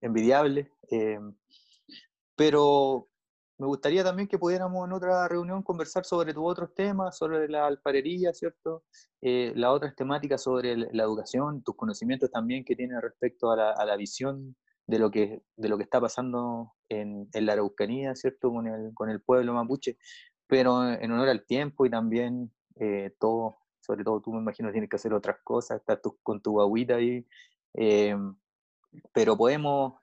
envidiable, 0.00 0.72
eh, 0.90 1.20
pero 2.34 3.08
me 3.58 3.66
gustaría 3.66 4.04
también 4.04 4.28
que 4.28 4.38
pudiéramos 4.38 4.86
en 4.86 4.92
otra 4.92 5.28
reunión 5.28 5.62
conversar 5.62 6.04
sobre 6.04 6.34
tus 6.34 6.42
otros 6.44 6.74
temas, 6.74 7.16
sobre 7.16 7.48
la 7.48 7.66
alfarería, 7.66 8.32
¿cierto? 8.34 8.84
Eh, 9.22 9.52
las 9.54 9.70
otras 9.70 9.94
temáticas 9.94 10.42
sobre 10.42 10.76
la 10.76 11.04
educación, 11.04 11.62
tus 11.62 11.76
conocimientos 11.76 12.30
también 12.30 12.64
que 12.64 12.76
tienes 12.76 13.00
respecto 13.00 13.50
a 13.50 13.84
la, 13.84 13.96
visión 13.96 14.56
de 14.86 14.98
lo, 14.98 15.10
que, 15.10 15.42
está 15.80 16.00
pasando 16.00 16.74
en, 16.88 17.28
la 17.32 17.54
Araucanía, 17.54 18.14
¿cierto? 18.14 18.52
Con 18.94 19.10
el 19.10 19.22
pueblo 19.22 19.54
mapuche, 19.54 19.96
pero 20.46 20.90
en 20.90 21.10
honor 21.12 21.28
al 21.28 21.44
tiempo 21.44 21.86
y 21.86 21.90
también 21.90 22.50
eh, 22.76 23.14
todo, 23.18 23.56
sobre 23.80 24.04
todo 24.04 24.20
tú 24.20 24.32
me 24.32 24.40
imagino 24.40 24.70
tienes 24.72 24.90
que 24.90 24.96
hacer 24.96 25.12
otras 25.12 25.38
cosas, 25.42 25.80
estás 25.80 26.00
con 26.22 26.40
tu 26.40 26.60
agüita 26.60 26.96
ahí, 26.96 27.26
eh, 27.74 28.16
pero 29.12 29.36
podemos 29.36 29.94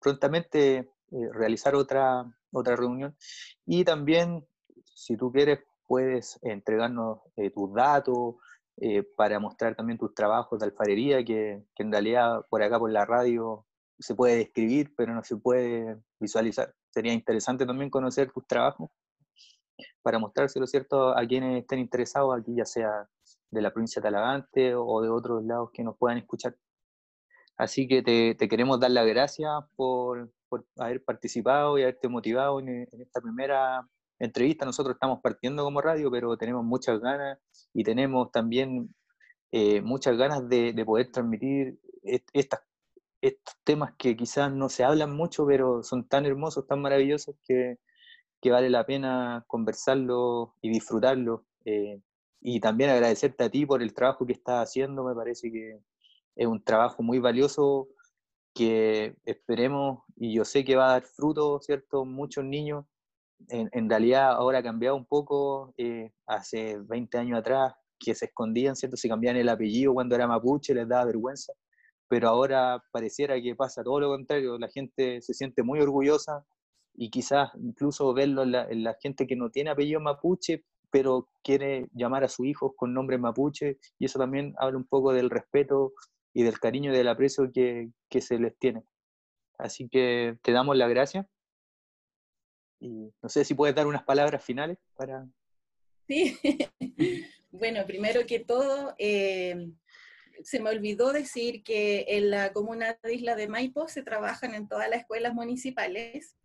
prontamente 0.00 0.88
realizar 1.32 1.74
otra, 1.74 2.24
otra 2.52 2.76
reunión. 2.76 3.16
Y 3.64 3.84
también, 3.84 4.46
si 4.84 5.16
tú 5.16 5.32
quieres, 5.32 5.60
puedes 5.86 6.38
entregarnos 6.42 7.20
eh, 7.36 7.50
tus 7.50 7.72
datos 7.72 8.36
eh, 8.78 9.02
para 9.16 9.38
mostrar 9.38 9.74
también 9.74 9.98
tus 9.98 10.14
trabajos 10.14 10.58
de 10.58 10.66
alfarería, 10.66 11.24
que, 11.24 11.62
en 11.76 11.92
realidad 11.92 12.44
por 12.50 12.62
acá 12.62 12.78
por 12.78 12.90
la 12.90 13.04
radio 13.04 13.64
se 13.98 14.14
puede 14.14 14.36
describir, 14.36 14.92
pero 14.96 15.14
no 15.14 15.22
se 15.24 15.36
puede 15.36 15.96
visualizar. 16.20 16.74
Sería 16.90 17.12
interesante 17.12 17.64
también 17.64 17.90
conocer 17.90 18.30
tus 18.30 18.46
trabajos 18.46 18.90
para 20.02 20.18
mostrárselo, 20.18 20.66
¿cierto?, 20.66 21.16
a 21.16 21.26
quienes 21.26 21.62
estén 21.62 21.78
interesados 21.78 22.36
aquí, 22.38 22.54
ya 22.56 22.64
sea 22.64 23.08
de 23.50 23.62
la 23.62 23.72
provincia 23.72 24.00
de 24.00 24.08
Talagante 24.08 24.74
o 24.74 25.02
de 25.02 25.08
otros 25.08 25.44
lados 25.44 25.70
que 25.72 25.84
nos 25.84 25.96
puedan 25.96 26.18
escuchar. 26.18 26.56
Así 27.56 27.88
que 27.88 28.02
te, 28.02 28.34
te 28.34 28.48
queremos 28.48 28.78
dar 28.80 28.90
las 28.90 29.06
gracias 29.06 29.50
por, 29.76 30.30
por 30.48 30.66
haber 30.76 31.02
participado 31.04 31.78
y 31.78 31.82
haberte 31.82 32.08
motivado 32.08 32.60
en, 32.60 32.88
esta 33.00 33.20
primera 33.20 33.88
entrevista. 34.18 34.64
Nosotros 34.64 34.94
estamos 34.94 35.20
partiendo 35.22 35.64
como 35.64 35.80
radio, 35.80 36.10
pero 36.10 36.36
tenemos 36.36 36.64
muchas 36.64 37.00
ganas 37.00 37.38
y 37.72 37.84
tenemos 37.84 38.30
también 38.30 38.94
eh, 39.52 39.80
muchas 39.80 40.16
ganas 40.16 40.48
de, 40.48 40.74
poder 40.84 41.10
transmitir 41.10 41.78
estas, 42.02 42.60
estos 43.20 43.54
temas 43.64 43.94
que 43.98 44.16
quizás 44.16 44.52
no 44.52 44.68
se 44.68 44.84
hablan 44.84 45.16
mucho, 45.16 45.46
pero 45.46 45.82
son 45.82 46.06
tan 46.08 46.26
hermosos, 46.26 46.66
tan 46.66 46.80
maravillosos 46.82 47.36
que, 47.44 47.78
que 48.46 48.52
vale 48.52 48.70
la 48.70 48.86
pena 48.86 49.44
conversarlo 49.48 50.54
y 50.62 50.70
disfrutarlo. 50.70 51.44
Eh, 51.64 52.00
y 52.40 52.60
también 52.60 52.90
agradecerte 52.90 53.42
a 53.42 53.50
ti 53.50 53.66
por 53.66 53.82
el 53.82 53.92
trabajo 53.92 54.24
que 54.24 54.34
estás 54.34 54.68
haciendo, 54.68 55.02
me 55.02 55.16
parece 55.16 55.50
que 55.50 55.80
es 56.36 56.46
un 56.46 56.62
trabajo 56.62 57.02
muy 57.02 57.18
valioso 57.18 57.88
que 58.54 59.16
esperemos 59.24 60.04
y 60.14 60.32
yo 60.32 60.44
sé 60.44 60.64
que 60.64 60.76
va 60.76 60.90
a 60.90 60.92
dar 60.92 61.02
fruto, 61.02 61.58
¿cierto? 61.60 62.04
Muchos 62.04 62.44
niños, 62.44 62.84
en, 63.48 63.90
realidad 63.90 64.30
ahora 64.30 64.60
ha 64.60 64.62
cambiado 64.62 64.94
un 64.94 65.06
poco, 65.06 65.74
eh, 65.76 66.12
hace 66.28 66.78
20 66.78 67.18
años 67.18 67.40
atrás, 67.40 67.74
que 67.98 68.14
se 68.14 68.26
escondían, 68.26 68.76
¿cierto? 68.76 68.96
Se 68.96 69.08
cambiaban 69.08 69.40
el 69.40 69.48
apellido 69.48 69.92
cuando 69.92 70.14
era 70.14 70.28
mapuche, 70.28 70.72
les 70.72 70.86
daba 70.86 71.06
vergüenza, 71.06 71.52
pero 72.06 72.28
ahora 72.28 72.80
pareciera 72.92 73.42
que 73.42 73.56
pasa 73.56 73.82
todo 73.82 73.98
lo 73.98 74.08
contrario, 74.10 74.56
la 74.56 74.68
gente 74.68 75.20
se 75.20 75.34
siente 75.34 75.64
muy 75.64 75.80
orgullosa 75.80 76.46
y 76.96 77.10
quizás 77.10 77.50
incluso 77.56 78.12
verlo 78.14 78.42
en 78.42 78.82
la, 78.82 78.96
gente 79.00 79.26
que 79.26 79.36
no 79.36 79.50
tiene 79.50 79.70
apellido 79.70 80.00
mapuche, 80.00 80.64
pero 80.90 81.28
quiere 81.42 81.88
llamar 81.92 82.24
a 82.24 82.28
sus 82.28 82.46
hijos 82.46 82.72
con 82.76 82.94
nombre 82.94 83.18
mapuche, 83.18 83.78
y 83.98 84.06
eso 84.06 84.18
también 84.18 84.54
habla 84.58 84.78
un 84.78 84.86
poco 84.86 85.12
del 85.12 85.30
respeto 85.30 85.92
y 86.32 86.42
del 86.42 86.58
cariño 86.58 86.92
y 86.92 86.96
del 86.96 87.08
aprecio 87.08 87.50
que, 87.52 87.90
que 88.08 88.20
se 88.20 88.38
les 88.38 88.56
tiene. 88.58 88.82
Así 89.58 89.88
que 89.88 90.38
te 90.42 90.52
damos 90.52 90.76
las 90.76 90.88
gracias. 90.88 91.26
Y 92.78 93.10
no 93.22 93.28
sé 93.28 93.44
si 93.44 93.54
puedes 93.54 93.74
dar 93.74 93.86
unas 93.86 94.04
palabras 94.04 94.44
finales 94.44 94.78
para... 94.96 95.26
Sí, 96.06 96.38
bueno, 97.50 97.84
primero 97.86 98.26
que 98.26 98.40
todo, 98.40 98.94
eh, 98.98 99.70
se 100.42 100.60
me 100.60 100.70
olvidó 100.70 101.12
decir 101.12 101.62
que 101.62 102.04
en 102.08 102.30
la 102.30 102.52
comuna 102.52 102.98
de 103.02 103.14
Isla 103.14 103.34
de 103.34 103.48
Maipo 103.48 103.88
se 103.88 104.02
trabajan 104.02 104.54
en 104.54 104.68
todas 104.68 104.88
las 104.88 105.00
escuelas 105.00 105.34
municipales 105.34 106.36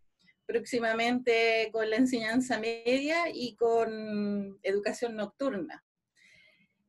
próximamente 0.45 1.69
con 1.71 1.89
la 1.89 1.97
enseñanza 1.97 2.59
media 2.59 3.25
y 3.33 3.55
con 3.55 4.59
educación 4.63 5.15
nocturna. 5.15 5.83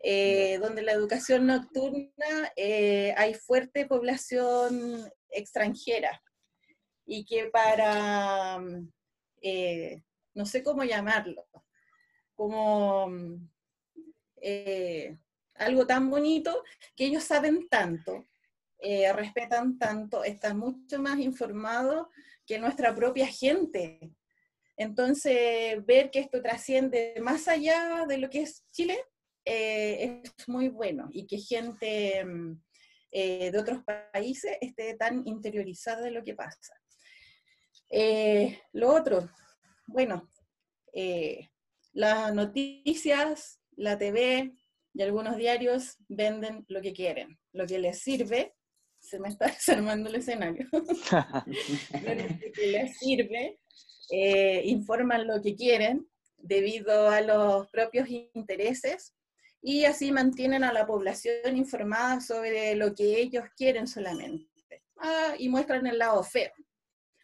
Eh, 0.04 0.58
donde 0.60 0.82
la 0.82 0.90
educación 0.92 1.46
nocturna 1.46 2.52
eh, 2.56 3.14
hay 3.16 3.34
fuerte 3.34 3.86
población 3.86 5.08
extranjera 5.30 6.20
y 7.06 7.24
que 7.24 7.50
para, 7.50 8.60
eh, 9.40 10.02
no 10.34 10.44
sé 10.44 10.64
cómo 10.64 10.82
llamarlo, 10.82 11.46
como 12.34 13.12
algo 15.54 15.86
tan 15.86 16.10
bonito 16.10 16.64
que 16.96 17.04
ellos 17.04 17.22
saben 17.22 17.68
tanto, 17.68 18.26
respetan 19.14 19.78
tanto, 19.78 20.24
están 20.24 20.58
mucho 20.58 21.00
más 21.00 21.20
informados 21.20 22.08
que 22.46 22.58
nuestra 22.58 22.94
propia 22.94 23.26
gente. 23.26 24.12
Entonces, 24.76 25.84
ver 25.84 26.10
que 26.10 26.20
esto 26.20 26.42
trasciende 26.42 27.14
más 27.20 27.48
allá 27.48 28.04
de 28.08 28.18
lo 28.18 28.30
que 28.30 28.42
es 28.42 28.64
Chile 28.70 28.98
eh, 29.44 30.22
es 30.24 30.48
muy 30.48 30.68
bueno 30.68 31.08
y 31.10 31.26
que 31.26 31.38
gente 31.38 32.24
mm, 32.24 32.62
eh, 33.10 33.50
de 33.50 33.58
otros 33.58 33.82
países 34.12 34.56
esté 34.60 34.94
tan 34.94 35.26
interiorizada 35.26 36.02
de 36.02 36.12
lo 36.12 36.22
que 36.22 36.34
pasa. 36.34 36.74
Eh, 37.90 38.60
lo 38.72 38.94
otro, 38.94 39.28
bueno, 39.86 40.28
las 41.92 42.34
noticias, 42.34 43.60
la 43.72 43.98
TV 43.98 44.52
y 44.94 45.02
algunos 45.02 45.36
diarios 45.36 45.96
venden 46.08 46.64
lo 46.68 46.80
que 46.80 46.92
quieren, 46.92 47.38
lo 47.52 47.66
que 47.66 47.78
les 47.78 47.98
sirve 47.98 48.54
se 49.12 49.18
me 49.18 49.28
está 49.28 49.46
desarmando 49.58 50.08
el 50.08 50.16
escenario. 50.16 50.66
que 52.54 52.66
les 52.66 52.98
sirve, 52.98 53.58
eh, 54.10 54.62
informan 54.64 55.26
lo 55.26 55.42
que 55.42 55.54
quieren 55.54 56.08
debido 56.38 57.10
a 57.10 57.20
los 57.20 57.68
propios 57.68 58.08
intereses 58.08 59.14
y 59.60 59.84
así 59.84 60.10
mantienen 60.12 60.64
a 60.64 60.72
la 60.72 60.86
población 60.86 61.56
informada 61.56 62.20
sobre 62.20 62.74
lo 62.74 62.94
que 62.94 63.20
ellos 63.20 63.44
quieren 63.54 63.86
solamente. 63.86 64.48
Ah, 64.96 65.34
y 65.38 65.50
muestran 65.50 65.86
el 65.86 65.98
lado 65.98 66.22
feo, 66.24 66.52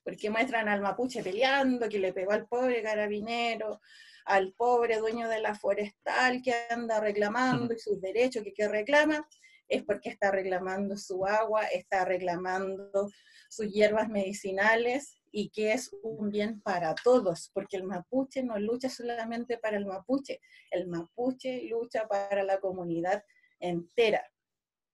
porque 0.05 0.29
muestran 0.29 0.69
al 0.69 0.83
mapuche 0.83 1.23
peleando, 1.23 1.89
que 1.89 1.99
le 1.99 2.13
pegó 2.13 2.33
al 2.33 2.47
pobre 2.47 2.83
carabinero, 2.83 3.81
al 4.27 4.53
pobre 4.53 4.99
dueño 4.99 5.27
de 5.27 5.41
la 5.41 5.55
forestal 5.55 6.43
que 6.43 6.55
anda 6.69 7.01
reclamando 7.01 7.73
y 7.73 7.79
sus 7.79 7.99
derechos 7.99 8.45
que, 8.45 8.53
que 8.53 8.69
reclama, 8.69 9.27
es 9.69 9.85
porque 9.85 10.09
está 10.09 10.31
reclamando 10.31 10.97
su 10.97 11.27
agua, 11.27 11.65
está 11.65 12.05
reclamando 12.05 13.11
sus 13.49 13.73
hierbas 13.73 14.09
medicinales 14.09 15.19
y 15.31 15.51
que 15.51 15.73
es 15.73 15.91
un 16.03 16.31
bien 16.31 16.61
para 16.61 16.95
todos, 16.95 17.51
porque 17.53 17.77
el 17.77 17.85
mapuche 17.85 18.43
no 18.43 18.59
lucha 18.59 18.89
solamente 18.89 19.59
para 19.59 19.77
el 19.77 19.87
mapuche, 19.87 20.41
el 20.71 20.89
mapuche 20.89 21.63
lucha 21.69 22.09
para 22.09 22.43
la 22.43 22.61
comunidad 22.61 23.23
entera. 23.61 24.25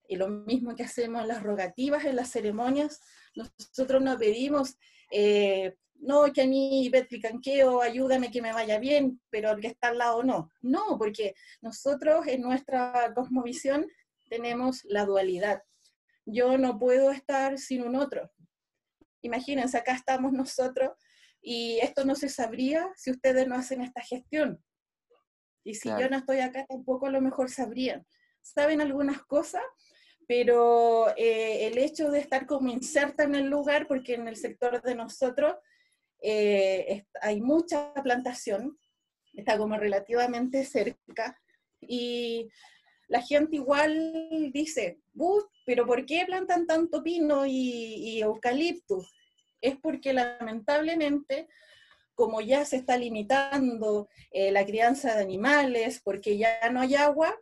Y 0.07 0.16
lo 0.16 0.29
mismo 0.29 0.75
que 0.75 0.83
hacemos 0.83 1.27
las 1.27 1.43
rogativas 1.43 2.05
en 2.05 2.16
las 2.16 2.31
ceremonias, 2.31 3.01
nosotros 3.35 4.03
no 4.03 4.18
pedimos, 4.18 4.77
eh, 5.11 5.77
no, 5.95 6.31
que 6.33 6.43
a 6.43 6.47
mí 6.47 6.91
Canqueo, 7.22 7.81
ayúdame 7.81 8.31
que 8.31 8.43
me 8.43 8.53
vaya 8.53 8.79
bien, 8.79 9.20
pero 9.31 9.53
el 9.53 9.61
que 9.61 9.68
está 9.68 9.89
al 9.89 9.99
lado 9.99 10.22
no. 10.22 10.51
No, 10.61 10.99
porque 10.99 11.35
nosotros 11.62 12.27
en 12.27 12.43
nuestra 12.43 13.12
cosmovisión 13.14 13.87
tenemos 14.29 14.85
la 14.85 15.05
dualidad. 15.05 15.62
Yo 16.27 16.59
no 16.59 16.79
puedo 16.79 17.11
estar 17.11 17.59
sin 17.59 17.83
un 17.83 17.97
otro. 17.97 18.31
Imagínense, 19.22 19.77
acá 19.77 19.95
estamos 19.95 20.33
nosotros 20.33 20.93
y 21.41 21.79
esto 21.81 22.05
no 22.05 22.14
se 22.14 22.29
sabría 22.29 22.91
si 22.97 23.11
ustedes 23.11 23.47
no 23.47 23.55
hacen 23.55 23.83
esta 23.83 24.01
gestión. 24.01 24.62
Y 25.64 25.75
si 25.75 25.89
yo 25.89 26.09
no 26.11 26.18
estoy 26.18 26.41
acá, 26.41 26.66
tampoco 26.66 27.07
a 27.07 27.11
lo 27.11 27.20
mejor 27.20 27.51
sabrían. 27.51 28.07
Saben 28.43 28.83
algunas 28.83 29.22
cosas, 29.25 29.62
pero 30.29 31.09
eh, 31.16 31.66
el 31.66 31.79
hecho 31.79 32.11
de 32.11 32.20
estar 32.20 32.47
como 32.47 32.68
inserta 32.70 33.25
en 33.25 33.35
el 33.35 33.47
lugar, 33.47 33.87
porque 33.89 34.14
en 34.14 34.29
el 34.29 34.37
sector 34.37 34.83
de 34.83 34.95
nosotros 34.95 35.57
eh, 36.20 37.07
hay 37.20 37.41
mucha 37.41 37.95
plantación, 37.95 38.79
está 39.33 39.57
como 39.57 39.77
relativamente 39.77 40.64
cerca, 40.64 41.39
y 41.81 42.51
la 43.09 43.23
gente 43.23 43.57
igual 43.57 44.51
dice, 44.53 44.99
pero 45.67 45.87
¿por 45.87 46.05
qué 46.07 46.25
plantan 46.27 46.67
tanto 46.67 47.03
pino 47.03 47.45
y, 47.47 48.21
eucalipto? 48.21 49.07
Es 49.61 49.77
porque 49.77 50.13
lamentablemente, 50.13 51.49
como 52.15 52.41
ya 52.41 52.65
se 52.65 52.77
está 52.77 52.97
limitando 52.97 54.09
eh, 54.31 54.51
la 54.53 54.65
crianza 54.65 55.15
de 55.15 55.23
animales, 55.23 56.01
porque 56.05 56.37
ya 56.37 56.59
no 56.71 56.81
hay 56.81 56.95
agua, 56.95 57.35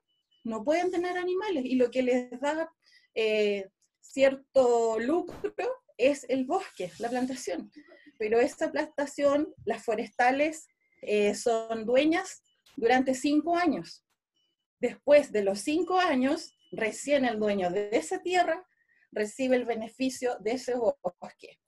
no 0.44 0.64
pueden 0.64 0.90
tener 0.90 1.16
animales 1.16 1.64
y 1.64 1.76
lo 1.76 1.90
que 1.90 2.02
les 2.02 2.40
da 2.40 2.70
eh, 3.14 3.68
cierto 4.00 4.98
lucro 4.98 5.54
es 5.96 6.26
el 6.28 6.44
bosque, 6.44 6.90
la 6.98 7.08
plantación. 7.08 7.70
Pero 8.18 8.40
esta 8.40 8.70
plantación, 8.70 9.52
las 9.64 9.84
forestales 9.84 10.68
eh, 11.02 11.34
son 11.34 11.84
dueñas 11.84 12.42
durante 12.76 13.14
cinco 13.14 13.56
años. 13.56 14.04
Después 14.82 15.30
de 15.30 15.44
los 15.44 15.60
cinco 15.60 16.00
años, 16.00 16.58
recién 16.72 17.24
el 17.24 17.38
dueño 17.38 17.70
de 17.70 17.90
esa 17.92 18.20
tierra 18.20 18.66
recibe 19.12 19.54
el 19.54 19.64
beneficio 19.64 20.36
de 20.40 20.54
ese 20.54 20.74
bosque. 20.74 21.60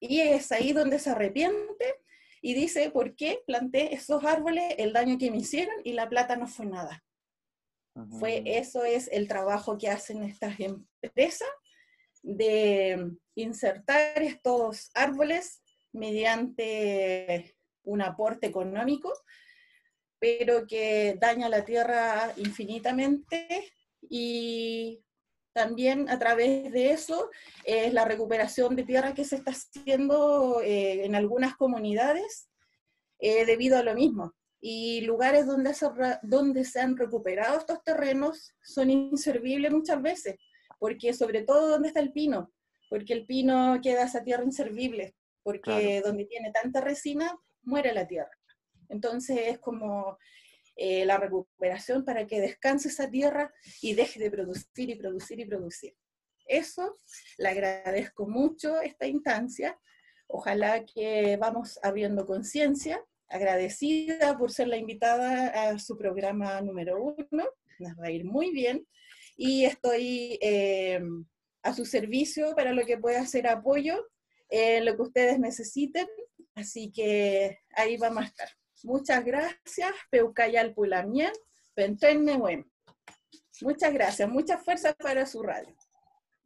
Y 0.00 0.20
es 0.20 0.50
ahí 0.50 0.72
donde 0.72 0.98
se 0.98 1.10
arrepiente 1.10 1.94
y 2.40 2.54
dice, 2.54 2.90
¿por 2.90 3.16
qué 3.16 3.42
planté 3.46 3.94
esos 3.94 4.24
árboles, 4.24 4.76
el 4.78 4.94
daño 4.94 5.18
que 5.18 5.30
me 5.30 5.36
hicieron 5.36 5.74
y 5.84 5.92
la 5.92 6.08
plata 6.08 6.36
no 6.36 6.46
fue 6.46 6.64
nada? 6.64 7.04
Fue, 8.18 8.42
eso 8.46 8.82
es 8.82 9.10
el 9.12 9.28
trabajo 9.28 9.76
que 9.76 9.90
hacen 9.90 10.22
estas 10.22 10.54
empresas 10.58 11.50
de 12.22 13.10
insertar 13.34 14.22
estos 14.22 14.90
árboles 14.94 15.62
mediante 15.92 17.58
un 17.82 18.00
aporte 18.00 18.46
económico 18.46 19.12
pero 20.22 20.68
que 20.68 21.18
daña 21.20 21.48
la 21.48 21.64
tierra 21.64 22.32
infinitamente 22.36 23.72
y 24.08 25.02
también 25.52 26.08
a 26.08 26.16
través 26.16 26.70
de 26.70 26.92
eso 26.92 27.28
es 27.64 27.92
la 27.92 28.04
recuperación 28.04 28.76
de 28.76 28.84
tierra 28.84 29.14
que 29.14 29.24
se 29.24 29.34
está 29.34 29.50
haciendo 29.50 30.60
eh, 30.62 31.04
en 31.04 31.16
algunas 31.16 31.56
comunidades 31.56 32.48
eh, 33.18 33.44
debido 33.46 33.76
a 33.76 33.82
lo 33.82 33.94
mismo. 33.94 34.32
Y 34.60 35.00
lugares 35.00 35.44
donde 35.44 35.74
se, 35.74 35.88
donde 36.22 36.64
se 36.64 36.78
han 36.78 36.96
recuperado 36.96 37.58
estos 37.58 37.82
terrenos 37.82 38.54
son 38.62 38.90
inservibles 38.90 39.72
muchas 39.72 40.00
veces, 40.00 40.36
porque 40.78 41.14
sobre 41.14 41.42
todo 41.42 41.66
donde 41.66 41.88
está 41.88 41.98
el 41.98 42.12
pino, 42.12 42.52
porque 42.88 43.12
el 43.12 43.26
pino 43.26 43.80
queda 43.82 44.04
esa 44.04 44.22
tierra 44.22 44.44
inservible, 44.44 45.16
porque 45.42 46.00
donde 46.00 46.26
tiene 46.26 46.52
tanta 46.52 46.80
resina 46.80 47.36
muere 47.64 47.92
la 47.92 48.06
tierra. 48.06 48.30
Entonces 48.92 49.38
es 49.46 49.58
como 49.58 50.18
eh, 50.76 51.04
la 51.06 51.16
recuperación 51.16 52.04
para 52.04 52.26
que 52.26 52.40
descanse 52.40 52.88
esa 52.88 53.10
tierra 53.10 53.52
y 53.80 53.94
deje 53.94 54.20
de 54.20 54.30
producir 54.30 54.90
y 54.90 54.96
producir 54.96 55.40
y 55.40 55.46
producir. 55.46 55.94
Eso 56.46 56.98
le 57.38 57.48
agradezco 57.48 58.28
mucho 58.28 58.80
esta 58.82 59.06
instancia. 59.06 59.78
Ojalá 60.26 60.84
que 60.84 61.38
vamos 61.38 61.78
abriendo 61.82 62.26
conciencia, 62.26 63.02
agradecida 63.28 64.36
por 64.36 64.52
ser 64.52 64.68
la 64.68 64.76
invitada 64.76 65.68
a 65.68 65.78
su 65.78 65.96
programa 65.96 66.60
número 66.60 67.02
uno, 67.02 67.44
nos 67.78 67.98
va 67.98 68.06
a 68.06 68.10
ir 68.10 68.24
muy 68.24 68.50
bien 68.50 68.86
y 69.36 69.64
estoy 69.64 70.38
eh, 70.42 71.00
a 71.62 71.72
su 71.72 71.86
servicio 71.86 72.54
para 72.54 72.72
lo 72.72 72.84
que 72.84 72.98
pueda 72.98 73.26
ser 73.26 73.46
apoyo, 73.46 74.06
en 74.50 74.84
lo 74.84 74.96
que 74.96 75.02
ustedes 75.02 75.38
necesiten, 75.38 76.06
así 76.54 76.92
que 76.92 77.60
ahí 77.74 77.96
vamos 77.96 78.24
a 78.24 78.26
estar. 78.26 78.48
Muchas 78.84 79.24
gracias, 79.24 79.92
Peucayal 80.10 80.74
Pulamien, 80.74 81.32
Pentenne 81.74 82.66
Muchas 83.60 83.92
gracias, 83.92 84.28
mucha 84.28 84.58
fuerza 84.58 84.92
para 84.94 85.26
su 85.26 85.42
radio. 85.42 85.74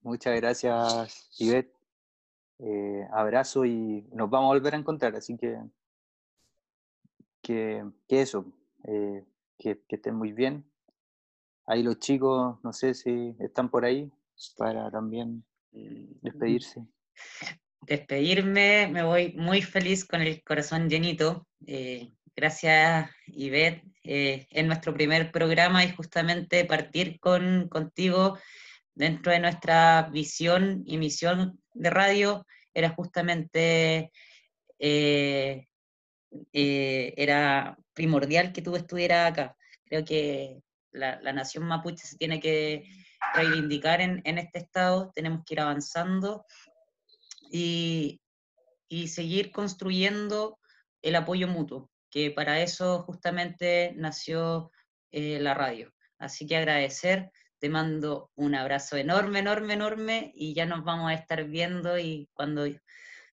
Muchas 0.03 0.37
gracias, 0.37 1.31
Ivette. 1.39 1.75
Eh, 2.59 3.07
abrazo 3.13 3.65
y 3.65 4.07
nos 4.13 4.31
vamos 4.31 4.47
a 4.47 4.55
volver 4.55 4.75
a 4.75 4.79
encontrar, 4.79 5.15
así 5.15 5.37
que 5.37 5.59
que, 7.43 7.85
eso, 8.09 8.45
eh, 8.85 9.25
que, 9.59 9.81
que, 9.87 9.97
estén 9.97 10.17
muy 10.17 10.33
bien. 10.33 10.65
Ahí 11.67 11.83
los 11.83 11.99
chicos, 11.99 12.59
no 12.63 12.73
sé 12.73 12.95
si 12.95 13.37
están 13.39 13.71
por 13.71 13.85
ahí 13.85 14.11
para 14.57 14.91
también 14.91 15.45
despedirse. 16.23 16.85
Despedirme, 17.83 18.89
me 18.89 19.05
voy 19.05 19.33
muy 19.35 19.63
feliz 19.63 20.05
con 20.05 20.23
el 20.23 20.43
corazón 20.43 20.89
llenito. 20.89 21.47
Eh, 21.67 22.13
gracias, 22.37 23.11
Ivette. 23.27 23.83
Eh, 24.05 24.47
en 24.51 24.69
nuestro 24.69 24.95
primer 24.95 25.33
programa 25.33 25.85
y 25.85 25.91
justamente 25.91 26.65
partir 26.65 27.19
con, 27.19 27.69
contigo 27.69 28.39
dentro 28.95 29.33
de 29.33 29.41
nuestra 29.41 30.09
visión 30.13 30.85
y 30.87 30.97
misión 30.97 31.61
de 31.75 31.91
radio 31.91 32.47
era 32.73 32.91
justamente, 32.91 34.13
eh, 34.79 35.67
eh, 36.53 37.15
era 37.17 37.77
primordial 37.95 38.53
que 38.53 38.63
tú 38.63 38.77
estuvieras 38.77 39.33
acá. 39.33 39.57
Creo 39.87 40.05
que 40.05 40.61
la, 40.93 41.19
nación 41.33 41.65
mapuche 41.65 42.07
se 42.07 42.17
tiene 42.17 42.39
que 42.39 42.85
reivindicar 43.35 44.01
en, 44.01 44.39
este 44.39 44.61
estado, 44.61 45.11
tenemos 45.17 45.43
que 45.45 45.55
ir 45.55 45.61
avanzando 45.61 46.45
y 47.51 48.21
seguir 49.09 49.51
construyendo 49.51 50.61
el 51.03 51.17
apoyo 51.17 51.49
mutuo 51.49 51.91
que 52.17 52.31
para 52.31 52.63
eso 52.63 53.03
justamente 53.03 53.93
nació 53.95 54.73
eh, 55.11 55.39
la 55.39 55.53
radio. 55.53 55.93
Así 56.17 56.47
que 56.47 56.57
agradecer, 56.57 57.31
te 57.59 57.69
mando 57.69 58.31
un 58.37 58.55
abrazo 58.55 58.97
enorme, 58.97 59.41
enorme, 59.41 59.75
enorme 59.75 60.33
y 60.35 60.55
ya 60.55 60.65
nos 60.65 60.83
vamos 60.83 61.11
a 61.11 61.15
estar 61.15 61.45
viendo 61.45 61.99
y 61.99 62.31
cuando 62.33 62.65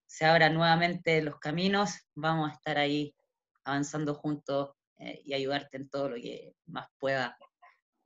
se 0.06 0.26
abran 0.26 0.56
nuevamente 0.56 1.22
los 1.22 1.40
caminos, 1.40 1.94
vamos 2.14 2.52
a 2.52 2.56
estar 2.56 2.78
ahí 2.78 3.16
avanzando 3.64 4.16
juntos 4.16 4.72
eh, 4.98 5.22
y 5.24 5.34
ayudarte 5.34 5.78
en 5.78 5.88
todo 5.88 6.10
lo 6.10 6.16
que 6.16 6.54
más 6.66 6.90
pueda 7.00 7.38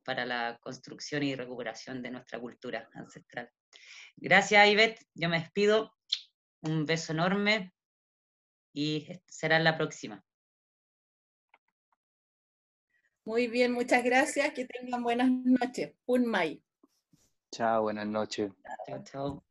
para 0.04 0.28
la 0.28 0.60
construcción 0.62 1.24
y 1.24 1.34
recuperación 1.34 2.04
de 2.04 2.12
nuestra 2.12 2.40
cultura 2.40 2.88
ancestral. 2.94 3.50
Gracias, 4.16 4.68
Ivette. 4.68 5.08
Yo 5.16 5.28
me 5.28 5.40
despido. 5.40 5.96
Un 6.62 6.86
beso 6.86 7.14
enorme 7.14 7.74
y 8.74 9.08
será 9.26 9.58
la 9.58 9.76
próxima. 9.76 10.24
Muy 13.28 13.48
bien, 13.48 13.74
muchas 13.74 14.06
gracias. 14.06 14.54
Que 14.54 14.64
tengan 14.64 15.04
buenas 15.04 15.30
noches. 15.30 15.92
Un 16.06 16.26
May. 16.28 16.64
Chao, 17.52 17.82
buenas 17.82 18.08
noches. 18.08 18.54
Chao, 18.88 19.04
chao. 19.04 19.44